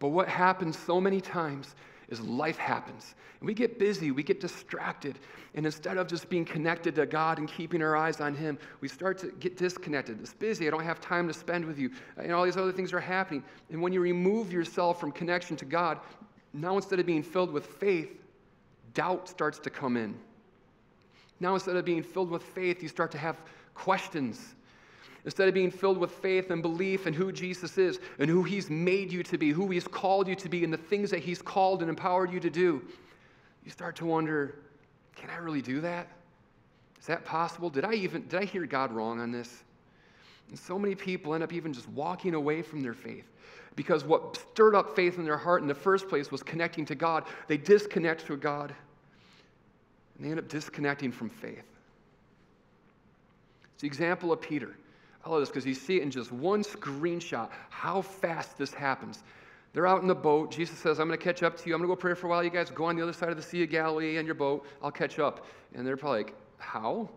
[0.00, 1.76] But what happens so many times
[2.10, 3.14] is life happens.
[3.40, 5.18] And we get busy, we get distracted.
[5.54, 8.88] And instead of just being connected to God and keeping our eyes on Him, we
[8.88, 10.20] start to get disconnected.
[10.20, 11.90] It's busy, I don't have time to spend with you.
[12.16, 13.42] And all these other things are happening.
[13.70, 15.98] And when you remove yourself from connection to God,
[16.52, 18.10] now instead of being filled with faith,
[18.94, 20.14] doubt starts to come in.
[21.40, 23.36] Now, instead of being filled with faith, you start to have
[23.74, 24.54] questions.
[25.24, 28.70] Instead of being filled with faith and belief in who Jesus is and who He's
[28.70, 31.42] made you to be, who He's called you to be, and the things that He's
[31.42, 32.82] called and empowered you to do,
[33.64, 34.56] you start to wonder
[35.16, 36.08] can I really do that?
[36.98, 37.68] Is that possible?
[37.68, 39.64] Did I even did I hear God wrong on this?
[40.48, 43.26] And so many people end up even just walking away from their faith
[43.76, 46.94] because what stirred up faith in their heart in the first place was connecting to
[46.94, 47.24] God.
[47.46, 48.74] They disconnect to God
[50.16, 51.64] and they end up disconnecting from faith.
[53.72, 54.76] It's the example of Peter.
[55.24, 59.22] I love this because you see it in just one screenshot how fast this happens.
[59.72, 60.50] They're out in the boat.
[60.50, 61.74] Jesus says, I'm going to catch up to you.
[61.74, 62.42] I'm going to go pray for a while.
[62.42, 64.66] You guys go on the other side of the Sea of Galilee on your boat.
[64.82, 65.46] I'll catch up.
[65.74, 67.08] And they're probably like, How?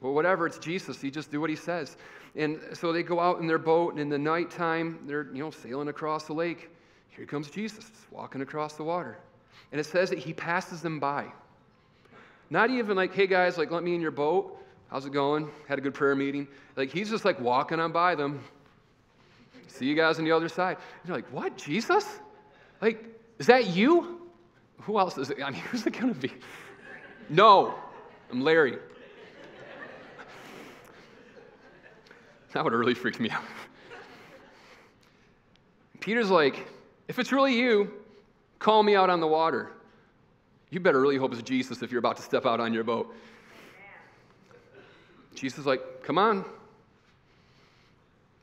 [0.00, 1.02] Well, whatever, it's Jesus.
[1.02, 1.96] You just do what he says.
[2.36, 5.50] And so they go out in their boat, and in the nighttime, they're you know
[5.50, 6.70] sailing across the lake.
[7.08, 9.18] Here comes Jesus, walking across the water.
[9.72, 11.26] And it says that he passes them by.
[12.50, 14.56] Not even like, hey guys, like let me in your boat.
[14.90, 15.48] How's it going?
[15.68, 16.48] Had a good prayer meeting.
[16.76, 18.42] Like he's just like walking on by them.
[19.68, 20.76] See you guys on the other side.
[20.76, 21.56] And you're like, what?
[21.56, 22.18] Jesus?
[22.82, 23.04] Like,
[23.38, 24.20] is that you?
[24.82, 25.38] Who else is it?
[25.42, 26.32] I mean, who's it gonna be?
[27.28, 27.74] No,
[28.30, 28.78] I'm Larry.
[32.52, 33.44] That would have really freaked me out.
[36.00, 36.66] Peter's like,
[37.06, 37.92] if it's really you,
[38.58, 39.70] call me out on the water.
[40.70, 43.14] You better really hope it's Jesus if you're about to step out on your boat.
[45.40, 46.44] Jesus is like, come on.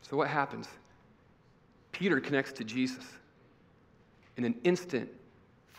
[0.02, 0.68] So what happens?
[1.92, 3.06] Peter connects to Jesus.
[4.36, 5.08] In an instant,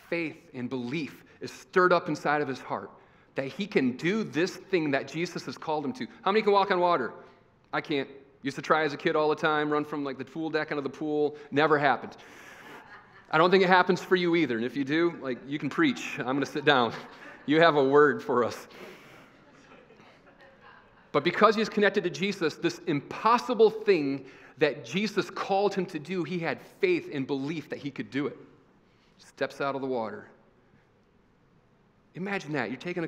[0.09, 2.89] faith and belief is stirred up inside of his heart
[3.35, 6.07] that he can do this thing that Jesus has called him to.
[6.21, 7.11] How many can walk on water?
[7.73, 8.07] I can't.
[8.41, 10.71] Used to try as a kid all the time, run from like the pool deck
[10.71, 11.35] into the pool.
[11.51, 12.15] Never happened.
[13.29, 14.55] I don't think it happens for you either.
[14.55, 16.17] And if you do, like, you can preach.
[16.17, 16.93] I'm going to sit down.
[17.45, 18.67] You have a word for us.
[21.11, 24.25] But because he's connected to Jesus, this impossible thing
[24.57, 28.27] that Jesus called him to do, he had faith and belief that he could do
[28.27, 28.37] it.
[29.17, 30.27] Steps out of the water.
[32.15, 32.69] Imagine that.
[32.69, 33.07] You're taking a,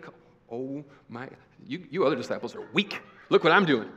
[0.51, 1.27] oh my,
[1.67, 3.01] you, you other disciples are weak.
[3.29, 3.89] Look what I'm doing.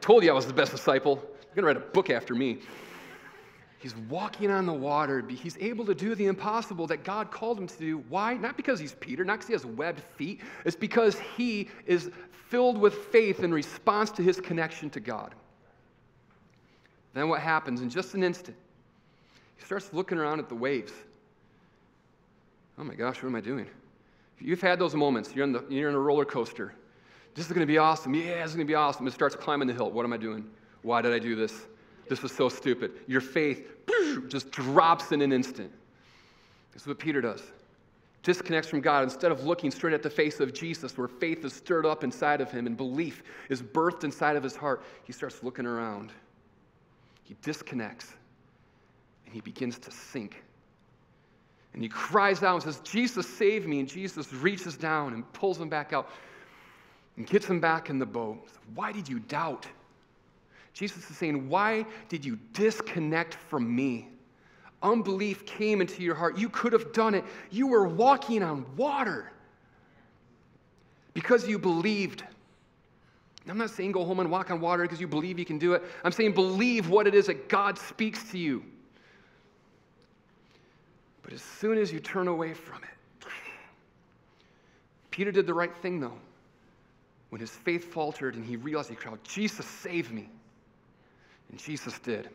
[0.00, 1.22] Told you I was the best disciple.
[1.54, 2.58] You're going to write a book after me.
[3.82, 5.24] He's walking on the water.
[5.28, 8.04] He's able to do the impossible that God called him to do.
[8.08, 8.34] Why?
[8.34, 10.40] Not because he's Peter, not because he has webbed feet.
[10.64, 12.12] It's because he is
[12.48, 15.34] filled with faith in response to his connection to God.
[17.12, 17.80] Then what happens?
[17.80, 18.56] In just an instant,
[19.56, 20.92] he starts looking around at the waves.
[22.78, 23.66] Oh my gosh, what am I doing?
[24.38, 25.34] You've had those moments.
[25.34, 26.72] You're in, the, you're in a roller coaster.
[27.34, 28.14] This is going to be awesome.
[28.14, 29.08] Yeah, this is going to be awesome.
[29.08, 29.90] It starts climbing the hill.
[29.90, 30.48] What am I doing?
[30.82, 31.66] Why did I do this?
[32.08, 32.92] This was so stupid.
[33.06, 33.68] Your faith
[34.28, 35.70] just drops in an instant.
[36.72, 37.42] This is what Peter does.
[38.22, 39.02] Disconnects from God.
[39.02, 42.40] Instead of looking straight at the face of Jesus, where faith is stirred up inside
[42.40, 46.12] of him and belief is birthed inside of his heart, he starts looking around.
[47.24, 48.14] He disconnects
[49.24, 50.42] and he begins to sink.
[51.74, 53.80] And he cries out and says, Jesus, save me.
[53.80, 56.10] And Jesus reaches down and pulls him back out
[57.16, 58.46] and gets him back in the boat.
[58.74, 59.66] Why did you doubt?
[60.72, 64.08] Jesus is saying, Why did you disconnect from me?
[64.82, 66.36] Unbelief came into your heart.
[66.36, 67.24] You could have done it.
[67.50, 69.30] You were walking on water
[71.14, 72.24] because you believed.
[73.48, 75.74] I'm not saying go home and walk on water because you believe you can do
[75.74, 75.82] it.
[76.04, 78.64] I'm saying believe what it is that God speaks to you.
[81.22, 83.28] But as soon as you turn away from it,
[85.10, 86.18] Peter did the right thing though.
[87.28, 90.28] When his faith faltered and he realized he cried, Jesus, save me.
[91.52, 92.28] And Jesus did.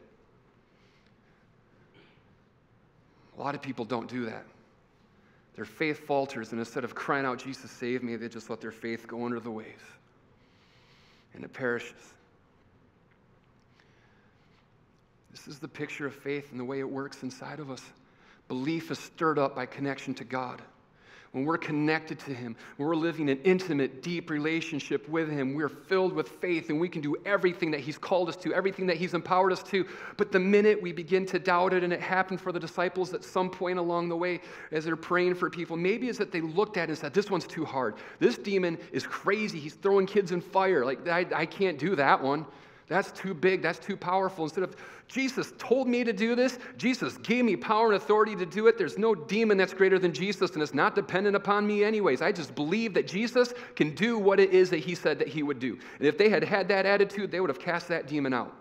[3.38, 4.46] A lot of people don't do that.
[5.56, 8.72] Their faith falters, and instead of crying out, Jesus, save me, they just let their
[8.72, 9.84] faith go under the waves.
[11.34, 12.14] And it perishes.
[15.32, 17.82] This is the picture of faith and the way it works inside of us.
[18.48, 20.62] Belief is stirred up by connection to God.
[21.32, 25.70] When we're connected to Him, when we're living an intimate, deep relationship with Him, we're
[25.70, 28.98] filled with faith and we can do everything that He's called us to, everything that
[28.98, 29.86] He's empowered us to.
[30.18, 33.24] But the minute we begin to doubt it, and it happened for the disciples at
[33.24, 36.78] some point along the way as they're praying for people, maybe it's that they looked
[36.78, 37.96] at it and said, This one's too hard.
[38.20, 39.60] This demon is crazy.
[39.60, 40.86] He's throwing kids in fire.
[40.86, 42.46] Like, I, I can't do that one.
[42.88, 43.62] That's too big.
[43.62, 44.46] That's too powerful.
[44.46, 44.76] Instead of,
[45.08, 48.78] Jesus told me to do this, Jesus gave me power and authority to do it.
[48.78, 52.22] There's no demon that's greater than Jesus, and it's not dependent upon me, anyways.
[52.22, 55.44] I just believe that Jesus can do what it is that he said that he
[55.44, 55.78] would do.
[55.98, 58.56] And if they had had that attitude, they would have cast that demon out.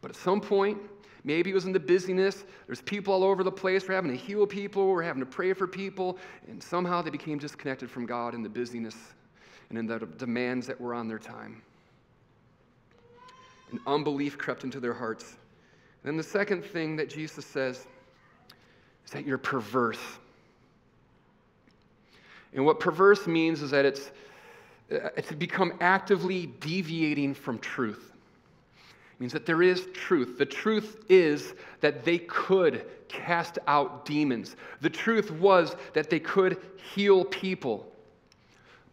[0.00, 0.78] But at some point,
[1.24, 2.44] Maybe it was in the busyness.
[2.66, 3.86] There's people all over the place.
[3.86, 4.88] We're having to heal people.
[4.88, 6.16] We're having to pray for people.
[6.46, 8.96] And somehow they became disconnected from God in the busyness
[9.68, 11.60] and in the demands that were on their time
[13.70, 15.36] and unbelief crept into their hearts.
[16.02, 17.86] And then the second thing that Jesus says
[19.04, 19.98] is that you're perverse.
[22.52, 24.10] And what perverse means is that it's,
[24.88, 28.12] it's become actively deviating from truth.
[29.12, 30.38] It means that there is truth.
[30.38, 34.56] The truth is that they could cast out demons.
[34.80, 36.58] The truth was that they could
[36.94, 37.90] heal people.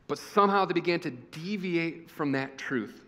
[0.07, 3.04] But somehow they began to deviate from that truth.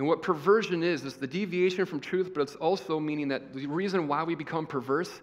[0.00, 3.66] And what perversion is, is the deviation from truth, but it's also meaning that the
[3.66, 5.20] reason why we become perverse is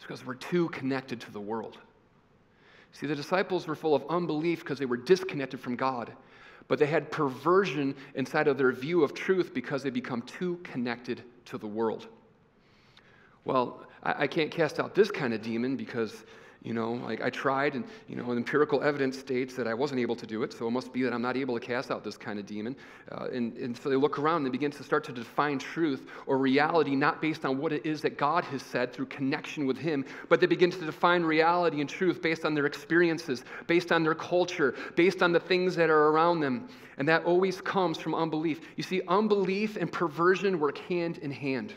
[0.00, 1.76] because we're too connected to the world.
[2.92, 6.12] See, the disciples were full of unbelief because they were disconnected from God,
[6.68, 11.24] but they had perversion inside of their view of truth because they become too connected
[11.46, 12.06] to the world.
[13.44, 16.24] Well, I, I can't cast out this kind of demon because
[16.62, 20.14] you know, like I tried, and you know, empirical evidence states that I wasn't able
[20.14, 22.16] to do it, so it must be that I'm not able to cast out this
[22.16, 22.76] kind of demon.
[23.10, 26.08] Uh, and, and so they look around and they begin to start to define truth
[26.26, 29.76] or reality not based on what it is that God has said through connection with
[29.76, 34.04] Him, but they begin to define reality and truth based on their experiences, based on
[34.04, 36.68] their culture, based on the things that are around them.
[36.96, 38.60] And that always comes from unbelief.
[38.76, 41.74] You see, unbelief and perversion work hand in hand.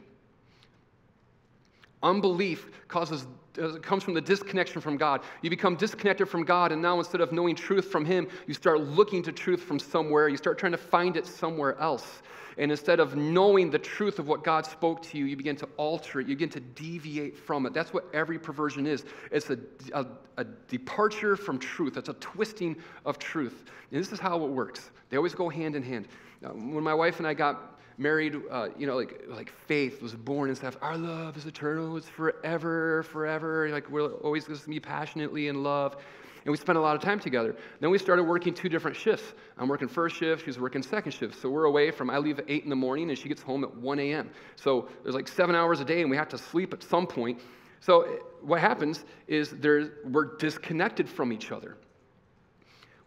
[2.03, 3.25] Unbelief causes
[3.57, 5.21] it comes from the disconnection from God.
[5.41, 8.81] You become disconnected from God, and now instead of knowing truth from Him, you start
[8.81, 10.27] looking to truth from somewhere.
[10.27, 12.21] You start trying to find it somewhere else.
[12.57, 15.67] And instead of knowing the truth of what God spoke to you, you begin to
[15.75, 16.27] alter it.
[16.27, 17.73] You begin to deviate from it.
[17.73, 19.59] That's what every perversion is it's a,
[19.93, 20.05] a,
[20.37, 23.65] a departure from truth, it's a twisting of truth.
[23.91, 24.91] And this is how it works.
[25.09, 26.07] They always go hand in hand.
[26.43, 30.13] Uh, when my wife and I got married, uh, you know, like, like faith was
[30.13, 30.77] born and stuff.
[30.81, 33.69] Our love is eternal, it's forever, forever.
[33.69, 35.95] Like we're always going to be passionately in love.
[36.43, 37.55] And we spent a lot of time together.
[37.79, 39.33] Then we started working two different shifts.
[39.57, 41.41] I'm working first shift, she's working second shift.
[41.41, 43.63] So we're away from, I leave at 8 in the morning and she gets home
[43.63, 44.29] at 1 a.m.
[44.55, 47.41] So there's like seven hours a day and we have to sleep at some point.
[47.79, 51.77] So eh, what happens is there, we're disconnected from each other.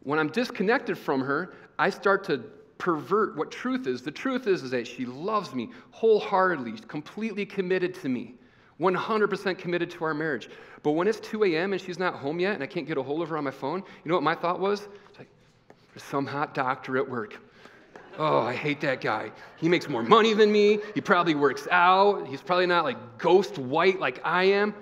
[0.03, 2.44] When I'm disconnected from her, I start to
[2.79, 4.03] pervert what truth is.
[4.03, 8.35] The truth is, is that she loves me wholeheartedly, completely committed to me,
[8.81, 10.49] 100% committed to our marriage.
[10.83, 11.73] But when it's 2 a.m.
[11.73, 13.51] and she's not home yet and I can't get a hold of her on my
[13.51, 14.88] phone, you know what my thought was?
[15.11, 15.29] It's like,
[15.93, 17.37] there's some hot doctor at work.
[18.17, 19.31] Oh, I hate that guy.
[19.59, 20.79] He makes more money than me.
[20.95, 22.27] He probably works out.
[22.27, 24.75] He's probably not like ghost white like I am.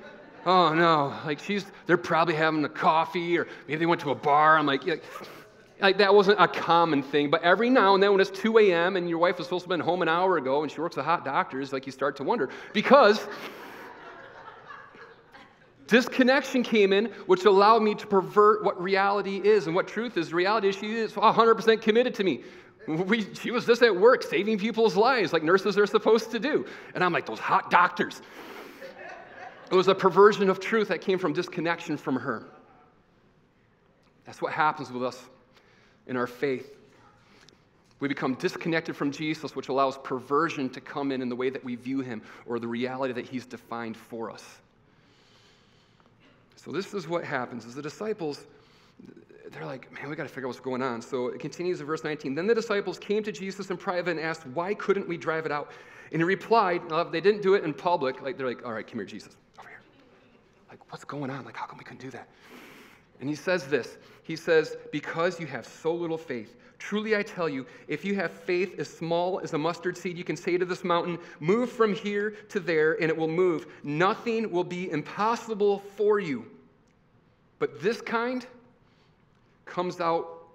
[0.46, 4.14] Oh no, like she's, they're probably having a coffee or maybe they went to a
[4.14, 4.56] bar.
[4.58, 4.96] I'm like, yeah
[5.80, 8.96] like that wasn't a common thing, but every now and then when it's 2 a.m.
[8.96, 10.96] and your wife was supposed to have been home an hour ago and she works
[10.96, 13.26] at hot doctors, like you start to wonder because
[15.86, 20.32] disconnection came in, which allowed me to pervert what reality is and what truth is.
[20.32, 22.42] Reality is she is 100% committed to me.
[22.88, 26.64] We, she was just at work saving people's lives like nurses are supposed to do.
[26.94, 28.22] And I'm like, those hot doctors.
[29.70, 32.46] It was a perversion of truth that came from disconnection from her.
[34.24, 35.28] That's what happens with us
[36.06, 36.76] in our faith.
[37.98, 41.64] We become disconnected from Jesus, which allows perversion to come in in the way that
[41.64, 44.44] we view him or the reality that he's defined for us.
[46.56, 48.46] So this is what happens is the disciples
[49.52, 51.00] they're like, man, we got to figure out what's going on.
[51.00, 52.34] So it continues in verse 19.
[52.34, 55.52] Then the disciples came to Jesus in private and asked, why couldn't we drive it
[55.52, 55.70] out?
[56.12, 58.22] And he replied, uh, they didn't do it in public.
[58.22, 59.80] Like they're like, all right, come here, Jesus, over here.
[60.68, 61.44] Like, what's going on?
[61.44, 62.28] Like, how come we couldn't do that?
[63.20, 67.48] And he says this He says, Because you have so little faith, truly I tell
[67.48, 70.64] you, if you have faith as small as a mustard seed, you can say to
[70.64, 73.66] this mountain, Move from here to there, and it will move.
[73.82, 76.46] Nothing will be impossible for you.
[77.58, 78.46] But this kind
[79.64, 80.48] comes out,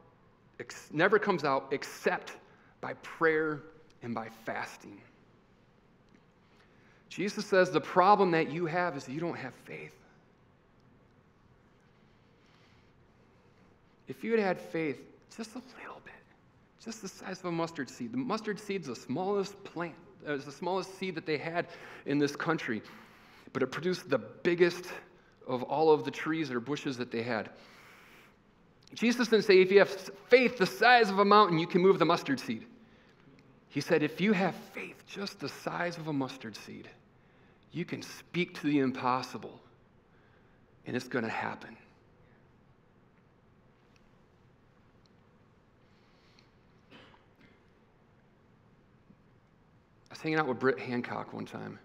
[0.92, 2.34] never comes out except
[2.80, 3.62] by prayer
[4.04, 5.00] and by fasting.
[7.10, 10.01] Jesus says the problem that you have is that you don't have faith.
[14.12, 15.00] If you had had faith
[15.36, 16.14] just a little bit,
[16.84, 19.96] just the size of a mustard seed, the mustard seed's the smallest plant,
[20.28, 21.68] uh, it was the smallest seed that they had
[22.06, 22.82] in this country,
[23.54, 24.88] but it produced the biggest
[25.48, 27.50] of all of the trees or bushes that they had.
[28.94, 29.90] Jesus didn't say, if you have
[30.28, 32.66] faith the size of a mountain, you can move the mustard seed.
[33.70, 36.90] He said, if you have faith just the size of a mustard seed,
[37.72, 39.58] you can speak to the impossible,
[40.86, 41.78] and it's going to happen.
[50.22, 51.80] Was hanging out with Britt Hancock one time.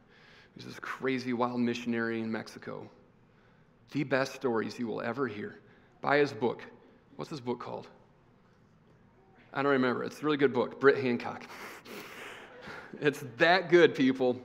[0.53, 2.87] He was this crazy wild missionary in Mexico.
[3.93, 5.61] The best stories you will ever hear.
[6.03, 6.62] Buy his book.
[7.16, 7.89] What's his book called?
[9.55, 10.05] I don't remember.
[10.05, 11.47] It's a really good book, Britt Hancock.
[13.01, 14.39] it's that good, people.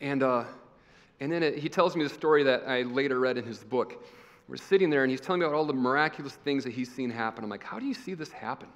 [0.00, 0.42] And, uh,
[1.20, 4.04] and then it, he tells me the story that I later read in his book.
[4.48, 7.10] We're sitting there, and he's telling me about all the miraculous things that he's seen
[7.10, 7.44] happen.
[7.44, 8.68] I'm like, how do you see this happen?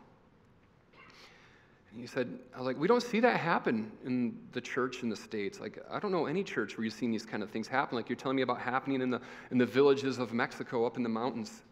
[1.97, 5.17] He said, I was like, we don't see that happen in the church in the
[5.17, 5.61] States.
[5.61, 8.09] Like, I don't know any church where you've seen these kind of things happen, like
[8.09, 9.21] you're telling me about happening in the,
[9.51, 11.63] in the villages of Mexico up in the mountains.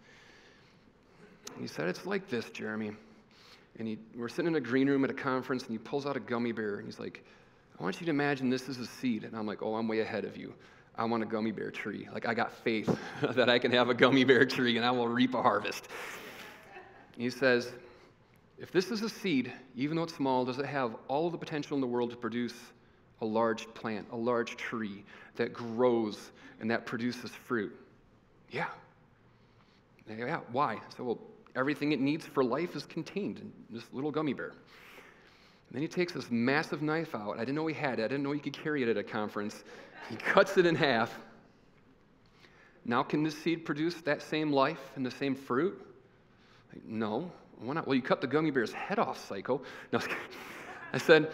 [1.59, 2.93] He said, It's like this, Jeremy.
[3.79, 6.17] And he, we're sitting in a green room at a conference, and he pulls out
[6.17, 7.25] a gummy bear, and he's like,
[7.79, 9.25] I want you to imagine this is a seed.
[9.25, 10.53] And I'm like, oh, I'm way ahead of you.
[10.97, 12.07] I want a gummy bear tree.
[12.13, 15.09] Like, I got faith that I can have a gummy bear tree and I will
[15.09, 15.89] reap a harvest.
[17.17, 17.73] He says,
[18.61, 21.75] if this is a seed, even though it's small, does it have all the potential
[21.75, 22.55] in the world to produce
[23.23, 25.03] a large plant, a large tree
[25.37, 26.31] that grows
[26.61, 27.75] and that produces fruit?
[28.51, 28.67] Yeah.
[30.07, 30.79] Yeah, why?
[30.97, 31.19] So, well,
[31.57, 34.49] everything it needs for life is contained in this little gummy bear.
[34.49, 37.37] And then he takes this massive knife out.
[37.37, 38.05] I didn't know he had it.
[38.05, 39.65] I didn't know he could carry it at a conference.
[40.11, 41.17] He cuts it in half.
[42.85, 45.81] Now, can this seed produce that same life and the same fruit?
[46.85, 47.31] No.
[47.61, 47.87] Why not?
[47.87, 49.61] Well, you cut the gummy bear's head off, psycho.
[49.93, 50.01] No,
[50.93, 51.31] I said,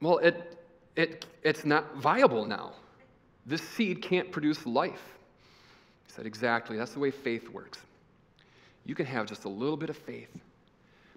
[0.00, 0.56] well, it,
[0.94, 2.72] it, it's not viable now.
[3.44, 5.02] This seed can't produce life.
[6.06, 6.76] He said, exactly.
[6.76, 7.78] That's the way faith works.
[8.84, 10.30] You can have just a little bit of faith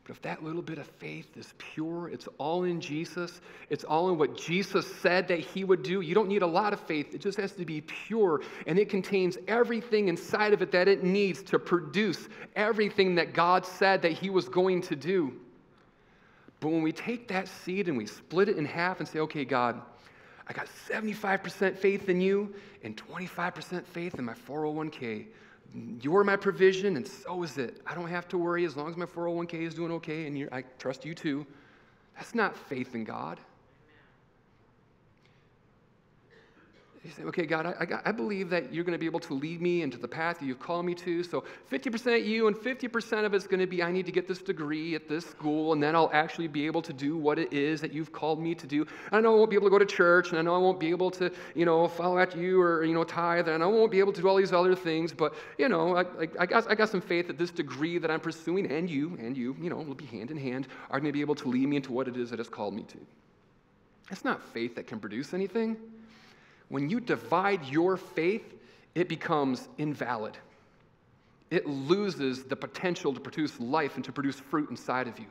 [0.09, 4.09] but if that little bit of faith is pure, it's all in Jesus, it's all
[4.09, 7.13] in what Jesus said that he would do, you don't need a lot of faith.
[7.13, 11.03] It just has to be pure, and it contains everything inside of it that it
[11.03, 15.31] needs to produce everything that God said that he was going to do.
[16.59, 19.45] But when we take that seed and we split it in half and say, okay,
[19.45, 19.79] God,
[20.47, 25.27] I got 75% faith in you and 25% faith in my 401k.
[26.01, 27.81] You're my provision, and so is it.
[27.85, 30.63] I don't have to worry as long as my 401k is doing okay, and I
[30.79, 31.45] trust you too.
[32.15, 33.39] That's not faith in God.
[37.03, 39.33] You say, okay, God, I, I, I believe that you're going to be able to
[39.33, 41.23] lead me into the path that you've called me to.
[41.23, 44.39] So 50% you and 50% of it's going to be I need to get this
[44.39, 47.79] degree at this school, and then I'll actually be able to do what it is
[47.81, 48.85] that you've called me to do.
[49.13, 50.79] I know I won't be able to go to church, and I know I won't
[50.79, 53.91] be able to, you know, follow after you or, you know, tithe, and I won't
[53.91, 56.69] be able to do all these other things, but, you know, I, I, I got,
[56.69, 59.69] I got some faith that this degree that I'm pursuing, and you, and you, you
[59.69, 61.93] know, will be hand in hand, are going to be able to lead me into
[61.93, 62.97] what it is that it's called me to.
[64.09, 65.77] That's not faith that can produce anything
[66.69, 68.53] when you divide your faith,
[68.95, 70.37] it becomes invalid.
[71.51, 75.25] It loses the potential to produce life and to produce fruit inside of you.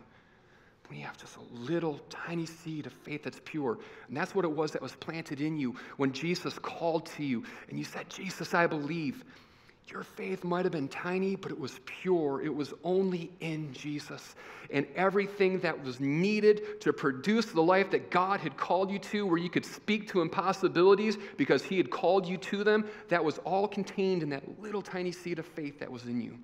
[0.88, 3.78] When you have just a little tiny seed of faith that's pure,
[4.08, 7.44] and that's what it was that was planted in you when Jesus called to you
[7.68, 9.22] and you said, Jesus, I believe.
[9.90, 12.42] Your faith might have been tiny, but it was pure.
[12.42, 14.34] It was only in Jesus.
[14.70, 19.26] And everything that was needed to produce the life that God had called you to,
[19.26, 23.38] where you could speak to impossibilities because He had called you to them, that was
[23.38, 26.38] all contained in that little tiny seed of faith that was in you.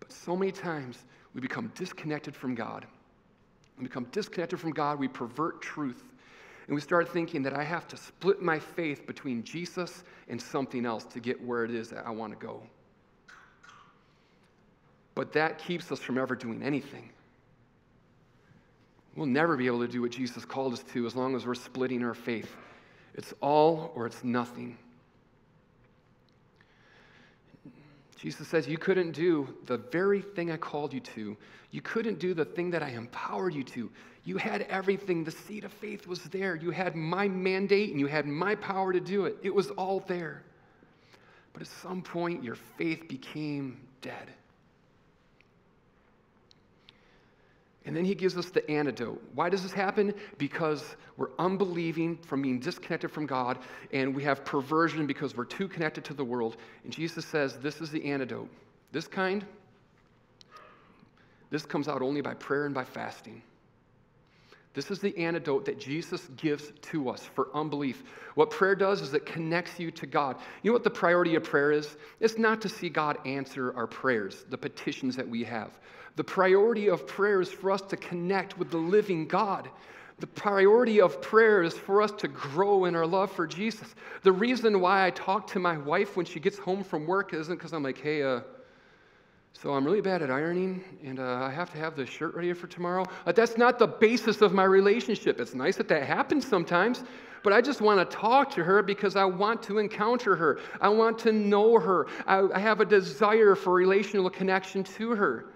[0.00, 1.04] But so many times
[1.34, 2.84] we become disconnected from God.
[3.78, 6.02] We become disconnected from God, we pervert truth.
[6.66, 10.86] And we start thinking that I have to split my faith between Jesus and something
[10.86, 12.62] else to get where it is that I want to go.
[15.14, 17.10] But that keeps us from ever doing anything.
[19.14, 21.54] We'll never be able to do what Jesus called us to as long as we're
[21.54, 22.56] splitting our faith.
[23.14, 24.76] It's all or it's nothing.
[28.14, 31.36] Jesus says, You couldn't do the very thing I called you to.
[31.70, 33.90] You couldn't do the thing that I empowered you to.
[34.24, 35.24] You had everything.
[35.24, 36.54] The seed of faith was there.
[36.54, 39.36] You had my mandate and you had my power to do it.
[39.42, 40.42] It was all there.
[41.52, 44.32] But at some point, your faith became dead.
[47.86, 49.22] And then he gives us the antidote.
[49.34, 50.14] Why does this happen?
[50.38, 53.58] Because we're unbelieving from being disconnected from God,
[53.92, 56.56] and we have perversion because we're too connected to the world.
[56.84, 58.48] And Jesus says, This is the antidote.
[58.90, 59.44] This kind,
[61.50, 63.42] this comes out only by prayer and by fasting.
[64.74, 68.02] This is the antidote that Jesus gives to us for unbelief.
[68.34, 70.36] What prayer does is it connects you to God.
[70.62, 71.96] You know what the priority of prayer is?
[72.18, 75.78] It's not to see God answer our prayers, the petitions that we have.
[76.16, 79.68] The priority of prayer is for us to connect with the living God.
[80.18, 83.96] The priority of prayer is for us to grow in our love for Jesus.
[84.22, 87.56] The reason why I talk to my wife when she gets home from work isn't
[87.56, 88.40] because I'm like, hey, uh,
[89.54, 92.52] so I'm really bad at ironing, and uh, I have to have the shirt ready
[92.52, 93.04] for tomorrow.
[93.26, 95.40] Uh, that's not the basis of my relationship.
[95.40, 97.02] It's nice that that happens sometimes,
[97.42, 100.60] but I just want to talk to her because I want to encounter her.
[100.80, 102.06] I want to know her.
[102.26, 105.46] I, I have a desire for relational connection to her.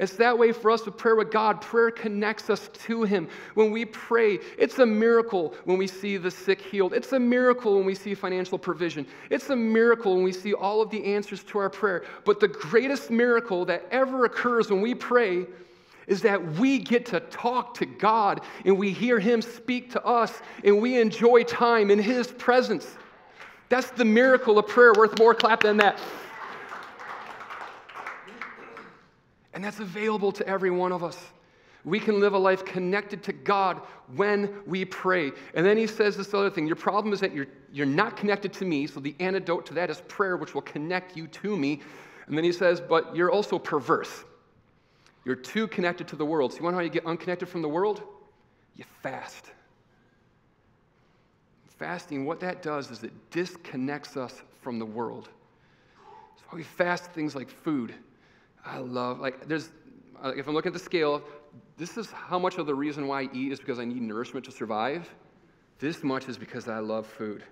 [0.00, 1.60] It's that way for us with prayer with God.
[1.60, 3.28] Prayer connects us to Him.
[3.52, 6.94] When we pray, it's a miracle when we see the sick healed.
[6.94, 9.06] It's a miracle when we see financial provision.
[9.28, 12.04] It's a miracle when we see all of the answers to our prayer.
[12.24, 15.44] But the greatest miracle that ever occurs when we pray
[16.06, 20.40] is that we get to talk to God and we hear Him speak to us
[20.64, 22.96] and we enjoy time in His presence.
[23.68, 26.00] That's the miracle of prayer, worth more clap than that.
[29.60, 31.18] And that's available to every one of us.
[31.84, 33.82] We can live a life connected to God
[34.16, 35.32] when we pray.
[35.52, 38.54] And then he says this other thing your problem is that you're, you're not connected
[38.54, 41.82] to me, so the antidote to that is prayer, which will connect you to me.
[42.26, 44.24] And then he says, but you're also perverse.
[45.26, 46.52] You're too connected to the world.
[46.52, 48.00] So you want how you get unconnected from the world?
[48.76, 49.50] You fast.
[51.78, 55.28] Fasting, what that does is it disconnects us from the world.
[56.38, 57.94] So we fast things like food
[58.64, 59.70] I love, like, there's,
[60.22, 61.22] uh, if I'm looking at the scale,
[61.76, 64.44] this is how much of the reason why I eat is because I need nourishment
[64.46, 65.08] to survive.
[65.78, 67.42] This much is because I love food.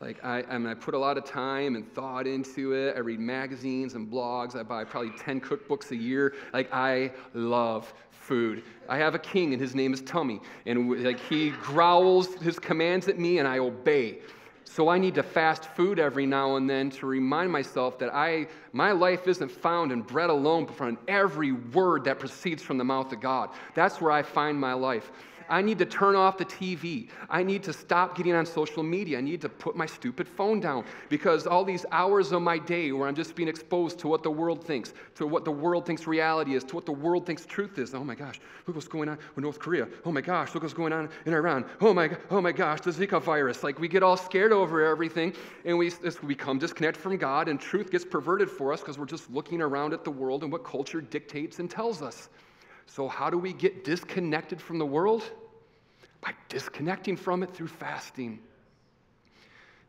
[0.00, 2.96] Like, I, I, mean, I put a lot of time and thought into it.
[2.96, 4.56] I read magazines and blogs.
[4.56, 6.34] I buy probably 10 cookbooks a year.
[6.54, 8.62] Like, I love food.
[8.88, 10.40] I have a king, and his name is Tummy.
[10.64, 14.20] And, like, he growls his commands at me, and I obey.
[14.72, 18.46] So I need to fast food every now and then to remind myself that I,
[18.72, 22.84] my life isn't found in bread alone, but from every word that proceeds from the
[22.84, 23.50] mouth of God.
[23.74, 25.10] That's where I find my life.
[25.50, 27.08] I need to turn off the TV.
[27.28, 29.18] I need to stop getting on social media.
[29.18, 32.92] I need to put my stupid phone down because all these hours of my day
[32.92, 36.06] where I'm just being exposed to what the world thinks, to what the world thinks
[36.06, 37.94] reality is, to what the world thinks truth is.
[37.94, 39.88] Oh my gosh, look what's going on with North Korea.
[40.04, 41.64] Oh my gosh, look what's going on in Iran.
[41.80, 43.64] Oh my, oh my gosh, the Zika virus.
[43.64, 45.34] Like we get all scared over everything
[45.64, 45.90] and we,
[46.22, 49.60] we become disconnected from God and truth gets perverted for us because we're just looking
[49.60, 52.28] around at the world and what culture dictates and tells us.
[52.90, 55.22] So, how do we get disconnected from the world?
[56.20, 58.40] By disconnecting from it through fasting.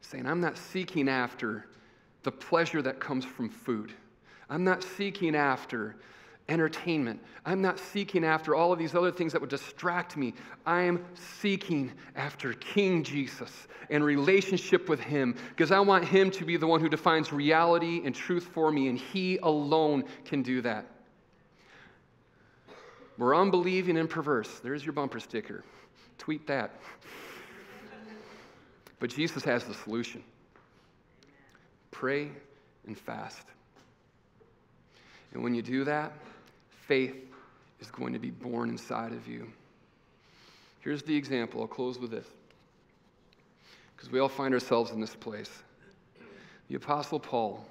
[0.01, 1.65] Saying, I'm not seeking after
[2.21, 3.91] the pleasure that comes from food.
[4.51, 5.95] I'm not seeking after
[6.47, 7.19] entertainment.
[7.43, 10.35] I'm not seeking after all of these other things that would distract me.
[10.67, 16.45] I am seeking after King Jesus and relationship with Him because I want Him to
[16.45, 20.61] be the one who defines reality and truth for me, and He alone can do
[20.61, 20.85] that.
[23.17, 24.59] We're unbelieving and perverse.
[24.63, 25.63] There's your bumper sticker.
[26.17, 26.71] Tweet that.
[28.99, 30.23] But Jesus has the solution
[31.91, 32.31] pray
[32.87, 33.43] and fast.
[35.33, 36.13] And when you do that,
[36.87, 37.15] faith
[37.79, 39.47] is going to be born inside of you.
[40.79, 41.61] Here's the example.
[41.61, 42.25] I'll close with this.
[43.95, 45.51] Because we all find ourselves in this place.
[46.69, 47.63] The Apostle Paul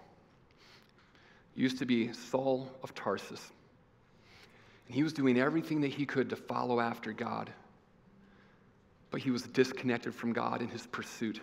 [1.57, 3.51] used to be Saul of Tarsus.
[4.91, 7.49] And he was doing everything that he could to follow after God.
[9.12, 11.41] But he was disconnected from God in his pursuit.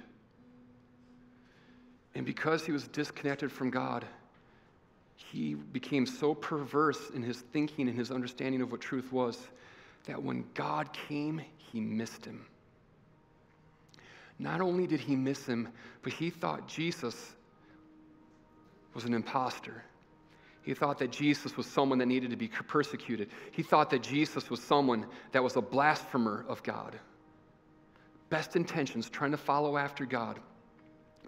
[2.13, 4.03] And because he was disconnected from God,
[5.15, 9.47] he became so perverse in his thinking and his understanding of what truth was
[10.07, 11.41] that when God came,
[11.71, 12.45] he missed him.
[14.39, 15.69] Not only did he miss him,
[16.01, 17.37] but he thought Jesus
[18.93, 19.85] was an impostor.
[20.67, 23.29] He thought that Jesus was someone that needed to be persecuted.
[23.51, 26.99] He thought that Jesus was someone that was a blasphemer of God.
[28.29, 30.41] Best intentions, trying to follow after God.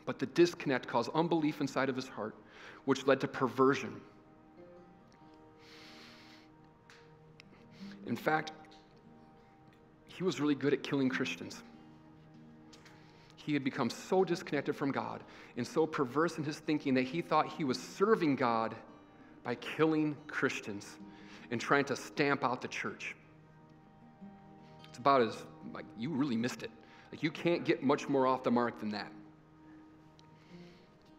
[0.05, 2.35] But the disconnect caused unbelief inside of his heart,
[2.83, 4.01] which led to perversion.
[8.07, 8.51] In fact,
[10.09, 11.63] he was really good at killing Christians.
[13.37, 15.23] He had become so disconnected from God
[15.55, 18.75] and so perverse in his thinking that he thought he was serving God
[19.43, 20.97] by killing Christians.
[21.51, 23.15] and trying to stamp out the church.
[24.87, 25.35] It's about as,
[25.73, 26.71] like, you really missed it.
[27.11, 29.11] Like, you can't get much more off the mark than that.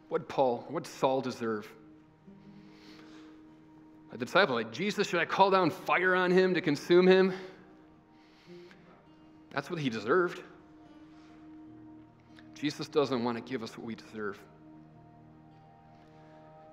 [0.08, 1.70] What Paul, what Saul deserve?
[4.12, 7.32] A disciple, like, Jesus, should I call down fire on him to consume him?
[9.52, 10.42] That's what he deserved.
[12.54, 14.38] Jesus doesn't want to give us what we deserve.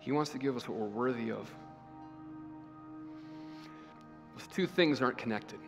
[0.07, 1.53] He wants to give us what we're worthy of.
[4.37, 5.59] Those two things aren't connected.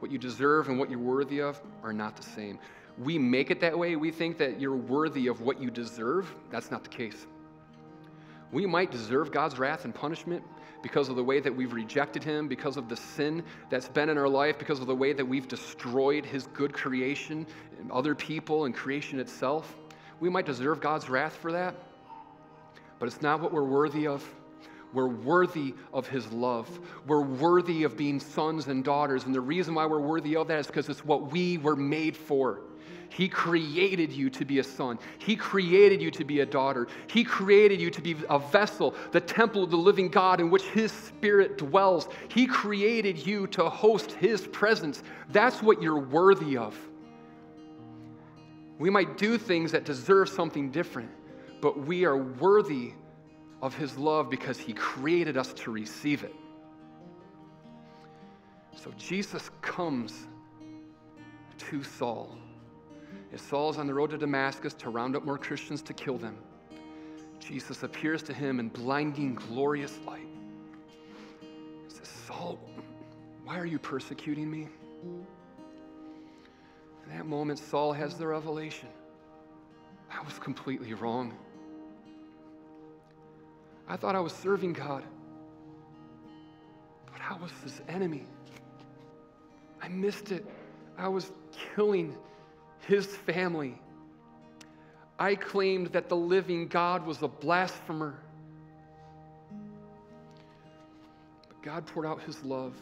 [0.00, 2.58] What you deserve and what you're worthy of are not the same.
[2.98, 3.96] We make it that way.
[3.96, 6.30] We think that you're worthy of what you deserve.
[6.50, 7.26] That's not the case.
[8.52, 10.42] We might deserve God's wrath and punishment
[10.82, 14.18] because of the way that we've rejected Him, because of the sin that's been in
[14.18, 17.46] our life, because of the way that we've destroyed His good creation,
[17.80, 19.74] and other people, and creation itself.
[20.20, 21.74] We might deserve God's wrath for that,
[23.02, 24.24] but it's not what we're worthy of.
[24.92, 26.68] We're worthy of His love.
[27.08, 29.24] We're worthy of being sons and daughters.
[29.24, 32.16] And the reason why we're worthy of that is because it's what we were made
[32.16, 32.60] for.
[33.08, 35.00] He created you to be a son.
[35.18, 36.86] He created you to be a daughter.
[37.08, 40.62] He created you to be a vessel, the temple of the living God in which
[40.62, 42.08] His Spirit dwells.
[42.28, 45.02] He created you to host His presence.
[45.30, 46.78] That's what you're worthy of.
[48.78, 51.10] We might do things that deserve something different,
[51.62, 52.92] but we are worthy
[53.62, 56.34] of His love because He created us to receive it.
[58.76, 60.26] So Jesus comes
[61.56, 62.36] to Saul.
[63.32, 66.36] As is on the road to Damascus to round up more Christians to kill them,
[67.38, 70.26] Jesus appears to him in blinding, glorious light.
[71.40, 72.58] He says, Saul,
[73.44, 74.68] why are you persecuting me?
[77.04, 78.88] In that moment, Saul has the revelation
[80.10, 81.32] I was completely wrong.
[83.92, 85.04] I thought I was serving God,
[87.12, 88.24] but I was his enemy.
[89.82, 90.46] I missed it.
[90.96, 91.30] I was
[91.74, 92.16] killing
[92.86, 93.78] his family.
[95.18, 98.18] I claimed that the living God was a blasphemer.
[101.48, 102.72] But God poured out his love,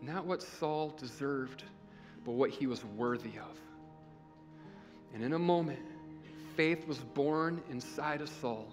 [0.00, 1.64] not what Saul deserved,
[2.24, 3.58] but what he was worthy of.
[5.12, 5.80] And in a moment,
[6.56, 8.72] faith was born inside of Saul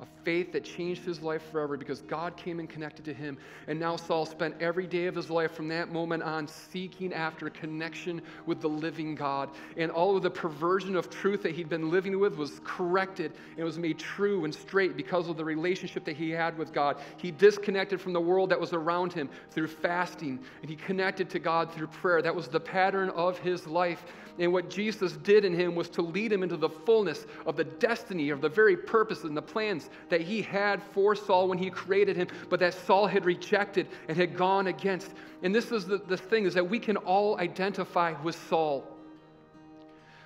[0.00, 3.38] a faith that changed his life forever because God came and connected to him.
[3.68, 7.48] And now Saul spent every day of his life from that moment on seeking after
[7.50, 9.50] connection with the living God.
[9.76, 13.64] And all of the perversion of truth that he'd been living with was corrected and
[13.64, 16.96] was made true and straight because of the relationship that he had with God.
[17.16, 21.38] He disconnected from the world that was around him through fasting, and he connected to
[21.38, 22.22] God through prayer.
[22.22, 24.04] That was the pattern of his life.
[24.38, 27.64] And what Jesus did in him was to lead him into the fullness of the
[27.64, 31.70] destiny, of the very purpose and the plans that he had for Saul when he
[31.70, 35.12] created him, but that Saul had rejected and had gone against.
[35.42, 38.88] And this is the, the thing is that we can all identify with Saul.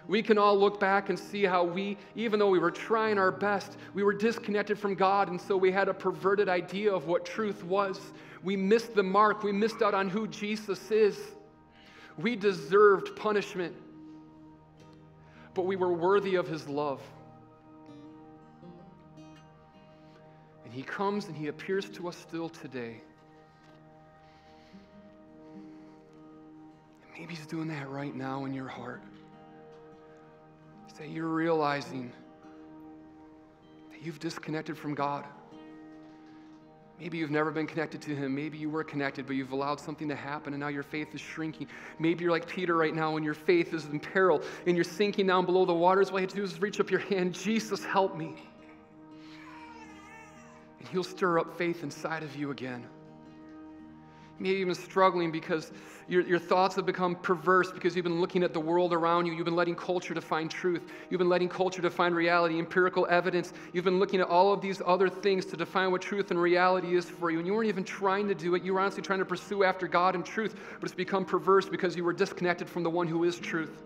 [0.09, 3.33] We can all look back and see how we, even though we were trying our
[3.33, 7.25] best, we were disconnected from God, and so we had a perverted idea of what
[7.25, 8.01] truth was.
[8.45, 11.19] We missed the mark, we missed out on who Jesus is.
[12.17, 13.75] We deserved punishment
[15.57, 17.01] but we were worthy of his love.
[20.77, 23.01] He comes and he appears to us still today.
[27.03, 29.03] And maybe he's doing that right now in your heart.
[30.99, 32.11] That you're realizing
[33.91, 35.27] that you've disconnected from God.
[36.99, 38.35] Maybe you've never been connected to Him.
[38.35, 41.21] Maybe you were connected, but you've allowed something to happen and now your faith is
[41.21, 41.69] shrinking.
[41.99, 45.27] Maybe you're like Peter right now and your faith is in peril and you're sinking
[45.27, 46.09] down below the waters.
[46.11, 48.37] All you have to do is reach up your hand Jesus, help me.
[50.93, 52.87] He'll stir up faith inside of you again.
[54.39, 55.73] Maybe even struggling because
[56.09, 59.33] your, your thoughts have become perverse because you've been looking at the world around you.
[59.33, 60.83] You've been letting culture define truth.
[61.09, 63.55] You've been letting culture define reality, empirical evidence.
[63.73, 66.97] You've been looking at all of these other things to define what truth and reality
[66.97, 67.39] is for you.
[67.39, 68.63] And you weren't even trying to do it.
[68.63, 71.97] You were honestly trying to pursue after God and truth, but it's become perverse because
[71.97, 73.83] you were disconnected from the one who is truth.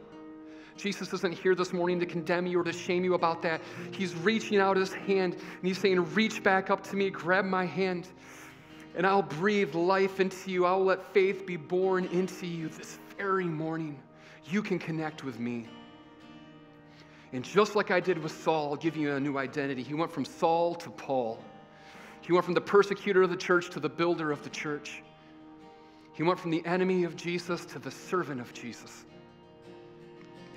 [0.81, 3.61] Jesus isn't here this morning to condemn you or to shame you about that.
[3.93, 7.66] He's reaching out his hand and he's saying, Reach back up to me, grab my
[7.66, 8.09] hand
[8.95, 10.64] and I'll breathe life into you.
[10.64, 14.01] I'll let faith be born into you this very morning.
[14.47, 15.68] You can connect with me.
[17.33, 19.83] And just like I did with Saul, I'll give you a new identity.
[19.83, 21.43] He went from Saul to Paul.
[22.22, 25.03] He went from the persecutor of the church to the builder of the church.
[26.12, 29.05] He went from the enemy of Jesus to the servant of Jesus.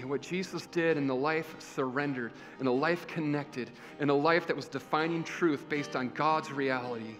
[0.03, 4.45] And what Jesus did in the life surrendered, in a life connected, in a life
[4.47, 7.15] that was defining truth based on God's reality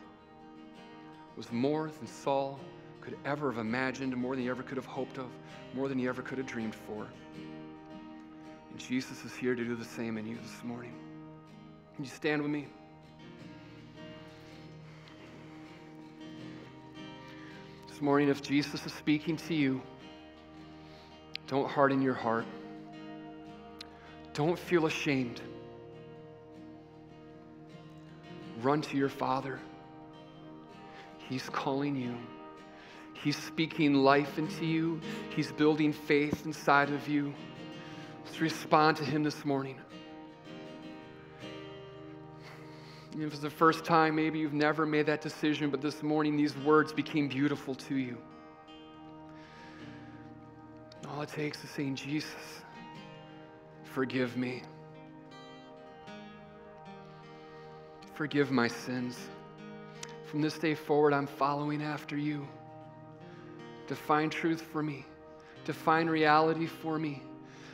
[1.38, 2.60] was more than Saul
[3.00, 5.28] could ever have imagined, more than he ever could have hoped of,
[5.74, 7.08] more than he ever could have dreamed for.
[8.70, 10.94] And Jesus is here to do the same in you this morning.
[11.96, 12.68] Can you stand with me?
[17.88, 19.82] This morning, if Jesus is speaking to you,
[21.48, 22.44] don't harden your heart.
[24.34, 25.42] Don't feel ashamed.
[28.62, 29.60] Run to your Father.
[31.30, 32.16] He's calling you.
[33.14, 35.00] He's speaking life into you.
[35.36, 37.34] He's building faith inside of you.
[38.26, 39.80] Let's respond to Him this morning.
[43.16, 46.58] If it's the first time, maybe you've never made that decision, but this morning these
[46.58, 48.18] words became beautiful to you.
[51.08, 52.64] All it takes is saying, Jesus,
[53.94, 54.64] forgive me.
[58.16, 59.18] Forgive my sins.
[60.26, 62.48] From this day forward, I'm following after you.
[63.88, 65.06] Define truth for me,
[65.66, 67.22] define reality for me.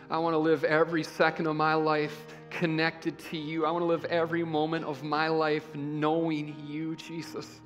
[0.09, 3.65] I want to live every second of my life connected to you.
[3.65, 7.61] I want to live every moment of my life knowing you, Jesus.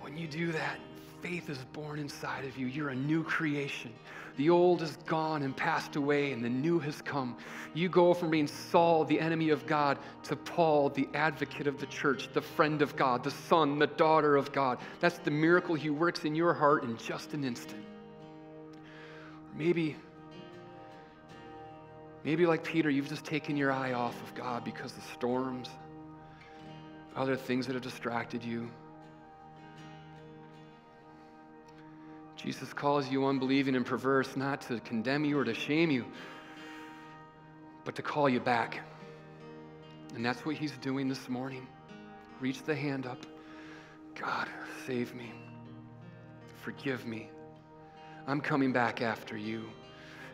[0.00, 0.78] When you do that,
[1.22, 2.66] faith is born inside of you.
[2.66, 3.92] You're a new creation.
[4.36, 7.36] The old is gone and passed away, and the new has come.
[7.74, 11.86] You go from being Saul, the enemy of God, to Paul, the advocate of the
[11.86, 14.78] church, the friend of God, the son, the daughter of God.
[15.00, 17.84] That's the miracle He works in your heart in just an instant.
[19.54, 19.96] Maybe,
[22.24, 25.68] maybe like Peter, you've just taken your eye off of God because the storms,
[27.14, 28.70] other things that have distracted you.
[32.42, 36.04] Jesus calls you unbelieving and perverse not to condemn you or to shame you,
[37.84, 38.80] but to call you back.
[40.14, 41.66] And that's what he's doing this morning.
[42.40, 43.24] Reach the hand up.
[44.14, 44.48] God,
[44.86, 45.32] save me.
[46.62, 47.30] Forgive me.
[48.26, 49.64] I'm coming back after you.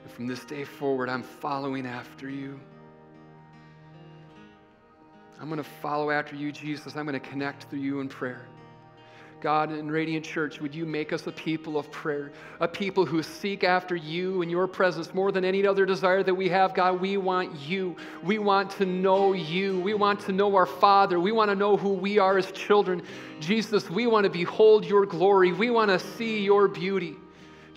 [0.02, 2.58] And from this day forward, I'm following after you.
[5.40, 6.96] I'm going to follow after you, Jesus.
[6.96, 8.46] I'm going to connect through you in prayer.
[9.40, 13.22] God, in Radiant Church, would you make us a people of prayer, a people who
[13.22, 16.74] seek after you and your presence more than any other desire that we have?
[16.74, 17.96] God, we want you.
[18.24, 19.78] We want to know you.
[19.80, 21.20] We want to know our Father.
[21.20, 23.02] We want to know who we are as children.
[23.38, 25.52] Jesus, we want to behold your glory.
[25.52, 27.16] We want to see your beauty.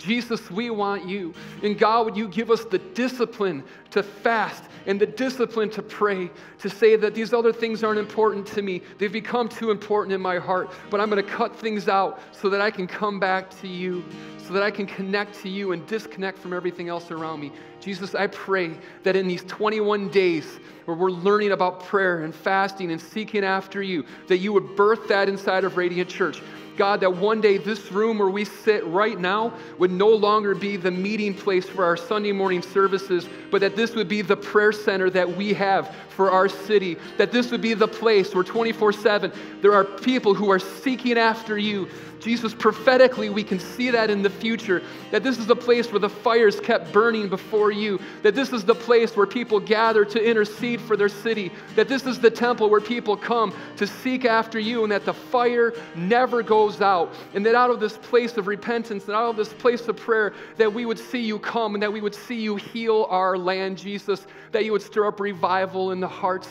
[0.02, 1.32] Jesus, we want you.
[1.62, 6.30] And God, would you give us the discipline to fast and the discipline to pray,
[6.58, 8.82] to say that these other things aren't important to me.
[8.98, 12.48] They've become too important in my heart, but I'm going to cut things out so
[12.50, 14.04] that I can come back to you,
[14.38, 17.52] so that I can connect to you and disconnect from everything else around me.
[17.82, 20.46] Jesus, I pray that in these 21 days
[20.84, 25.08] where we're learning about prayer and fasting and seeking after you, that you would birth
[25.08, 26.40] that inside of Radiant Church.
[26.76, 30.76] God, that one day this room where we sit right now would no longer be
[30.76, 34.72] the meeting place for our Sunday morning services, but that this would be the prayer
[34.72, 38.92] center that we have for our city, that this would be the place where 24
[38.92, 41.88] 7 there are people who are seeking after you,
[42.22, 45.98] Jesus, prophetically, we can see that in the future, that this is the place where
[45.98, 50.22] the fires kept burning before you, that this is the place where people gather to
[50.22, 54.60] intercede for their city, that this is the temple where people come to seek after
[54.60, 58.46] you, and that the fire never goes out, and that out of this place of
[58.46, 61.82] repentance and out of this place of prayer, that we would see you come and
[61.82, 65.90] that we would see you heal our land, Jesus, that you would stir up revival
[65.90, 66.48] in the hearts.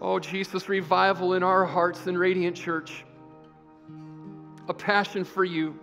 [0.00, 3.04] Oh, Jesus, revival in our hearts in Radiant Church
[4.68, 5.78] a passion for you.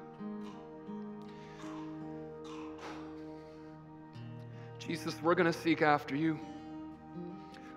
[4.79, 6.39] Jesus, we're going to seek after you.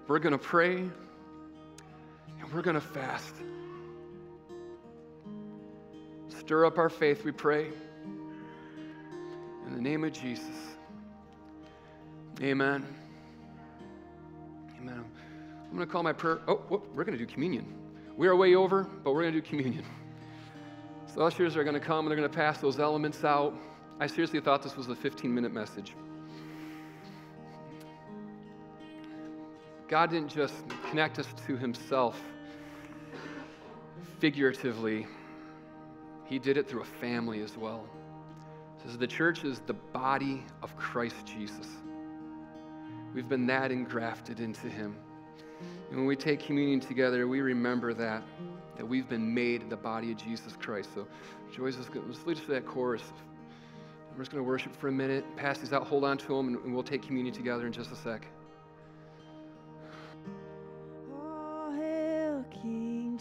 [0.07, 3.35] We're going to pray and we're going to fast.
[6.29, 7.69] Stir up our faith, we pray.
[9.67, 10.45] In the name of Jesus.
[12.43, 12.87] Amen.
[14.81, 15.05] Amen.
[15.65, 16.41] I'm going to call my prayer.
[16.47, 17.75] Oh, we're going to do communion.
[18.17, 19.85] We are way over, but we're going to do communion.
[21.15, 23.55] The ushers are going to come and they're going to pass those elements out.
[24.01, 25.95] I seriously thought this was a 15 minute message.
[29.89, 30.55] God didn't just
[30.91, 32.21] connect us to Himself
[34.19, 35.07] figuratively,
[36.25, 37.87] He did it through a family as well.
[38.83, 41.67] Says the church is the body of Christ Jesus.
[43.15, 44.95] We've been that engrafted into Him.
[45.89, 48.23] And when we take communion together, we remember that
[48.79, 50.89] that we've been made the body of Jesus Christ.
[50.95, 51.07] So,
[51.55, 53.03] Joyce, let's lead us to that chorus.
[54.13, 56.49] We're just going to worship for a minute, pass these out, hold on to them,
[56.49, 58.27] and we'll take communion together in just a sec.
[61.13, 63.19] Oh, hail King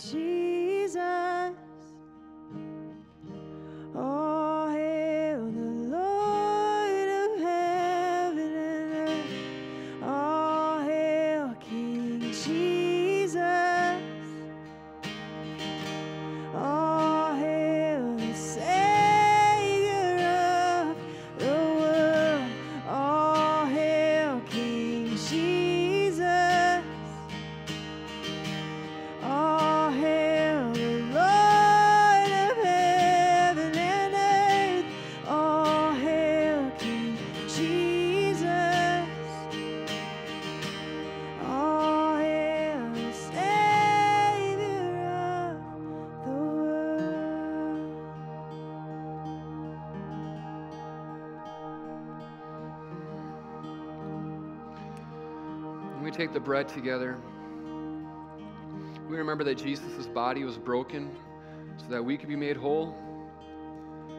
[56.17, 57.15] take the bread together,
[59.07, 61.15] we remember that Jesus' body was broken
[61.77, 62.95] so that we could be made whole.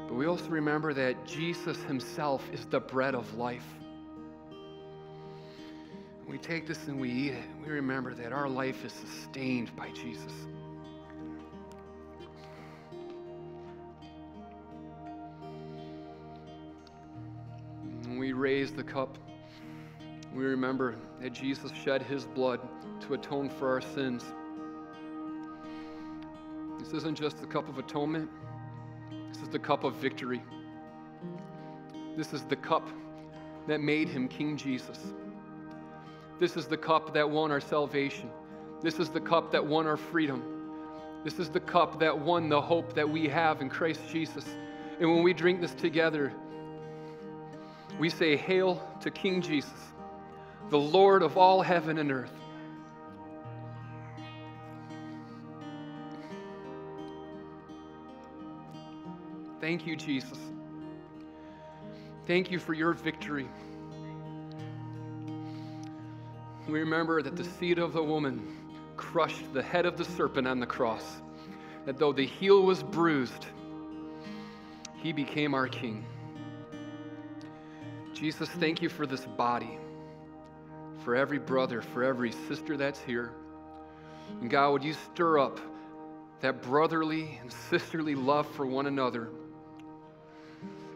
[0.06, 3.66] But we also remember that Jesus himself is the bread of life.
[6.28, 9.90] We take this and we eat it, we remember that our life is sustained by
[9.90, 10.32] Jesus.
[18.08, 19.18] We raise the cup,
[20.38, 22.60] we remember that Jesus shed his blood
[23.00, 24.24] to atone for our sins.
[26.78, 28.30] This isn't just the cup of atonement,
[29.32, 30.40] this is the cup of victory.
[32.16, 32.88] This is the cup
[33.66, 35.12] that made him King Jesus.
[36.38, 38.30] This is the cup that won our salvation.
[38.80, 40.42] This is the cup that won our freedom.
[41.24, 44.44] This is the cup that won the hope that we have in Christ Jesus.
[45.00, 46.32] And when we drink this together,
[47.98, 49.88] we say, Hail to King Jesus
[50.70, 52.32] the Lord of all heaven and earth.
[59.60, 60.38] Thank you, Jesus.
[62.26, 63.48] Thank you for your victory.
[66.68, 68.56] We remember that the seed of the woman
[68.96, 71.22] crushed the head of the serpent on the cross,
[71.86, 73.46] that though the heel was bruised,
[74.96, 76.04] he became our king.
[78.12, 79.78] Jesus, thank you for this body
[81.08, 83.32] for every brother, for every sister that's here.
[84.42, 85.58] And God, would you stir up
[86.42, 89.30] that brotherly and sisterly love for one another?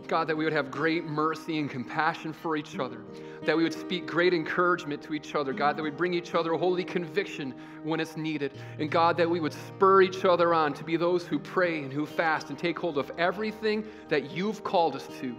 [0.09, 3.01] God, that we would have great mercy and compassion for each other,
[3.47, 6.53] that we would speak great encouragement to each other, God, that we bring each other
[6.59, 10.85] holy conviction when it's needed, and God, that we would spur each other on to
[10.85, 14.95] be those who pray and who fast and take hold of everything that you've called
[14.95, 15.35] us to.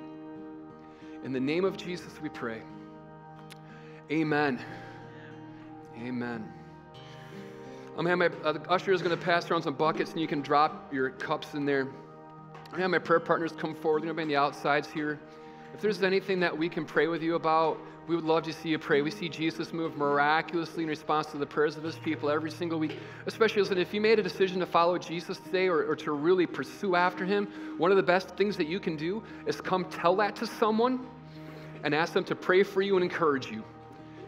[1.24, 2.64] In the name of Jesus, we pray.
[4.12, 4.60] Amen.
[5.98, 6.52] Amen.
[7.98, 10.28] I'm gonna have my uh, usher is going to pass around some buckets, and you
[10.28, 11.82] can drop your cups in there.
[11.82, 14.02] I'm gonna have my prayer partners come forward.
[14.02, 15.20] They're to be on the outsides here.
[15.74, 17.78] If there's anything that we can pray with you about,
[18.08, 19.02] we would love to see you pray.
[19.02, 22.80] We see Jesus move miraculously in response to the prayers of his people every single
[22.80, 22.98] week.
[23.26, 26.46] Especially listen, if you made a decision to follow Jesus today or, or to really
[26.46, 27.48] pursue after him,
[27.78, 31.06] one of the best things that you can do is come tell that to someone
[31.84, 33.64] and ask them to pray for you and encourage you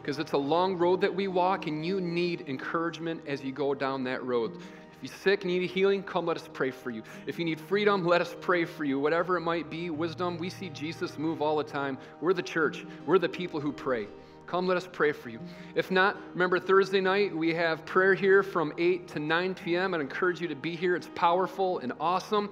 [0.06, 3.74] because it's a long road that we walk and you need encouragement as you go
[3.74, 4.56] down that road.
[4.56, 7.02] If you're sick, need healing, come let us pray for you.
[7.26, 9.00] If you need freedom, let us pray for you.
[9.00, 11.98] Whatever it might be, wisdom, we see Jesus move all the time.
[12.22, 14.06] We're the church, we're the people who pray.
[14.46, 15.40] Come, let us pray for you.
[15.74, 19.96] If not, remember Thursday night, we have prayer here from 8 to 9 p.m.
[19.96, 20.96] I'd encourage you to be here.
[20.96, 22.52] It's powerful and awesome.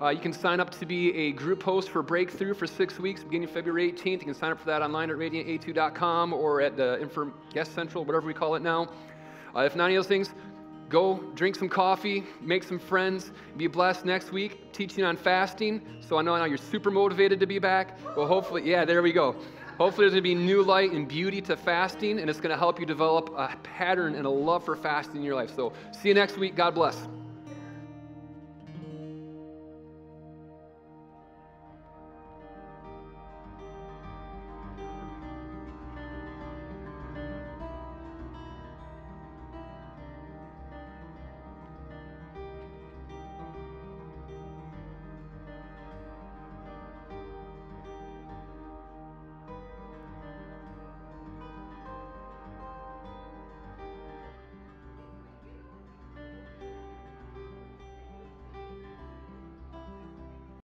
[0.00, 3.22] Uh, you can sign up to be a group host for Breakthrough for six weeks,
[3.22, 4.06] beginning February 18th.
[4.06, 8.04] You can sign up for that online at radianta2.com or at the Inform Guest Central,
[8.04, 8.88] whatever we call it now.
[9.54, 10.34] Uh, if not any of those things,
[10.88, 15.80] go drink some coffee, make some friends, be blessed next week, teaching on fasting.
[16.00, 17.96] So I know now you're super motivated to be back.
[18.16, 19.36] Well, hopefully, yeah, there we go.
[19.78, 22.56] Hopefully, there's going to be new light and beauty to fasting, and it's going to
[22.56, 25.54] help you develop a pattern and a love for fasting in your life.
[25.54, 26.54] So, see you next week.
[26.54, 27.08] God bless.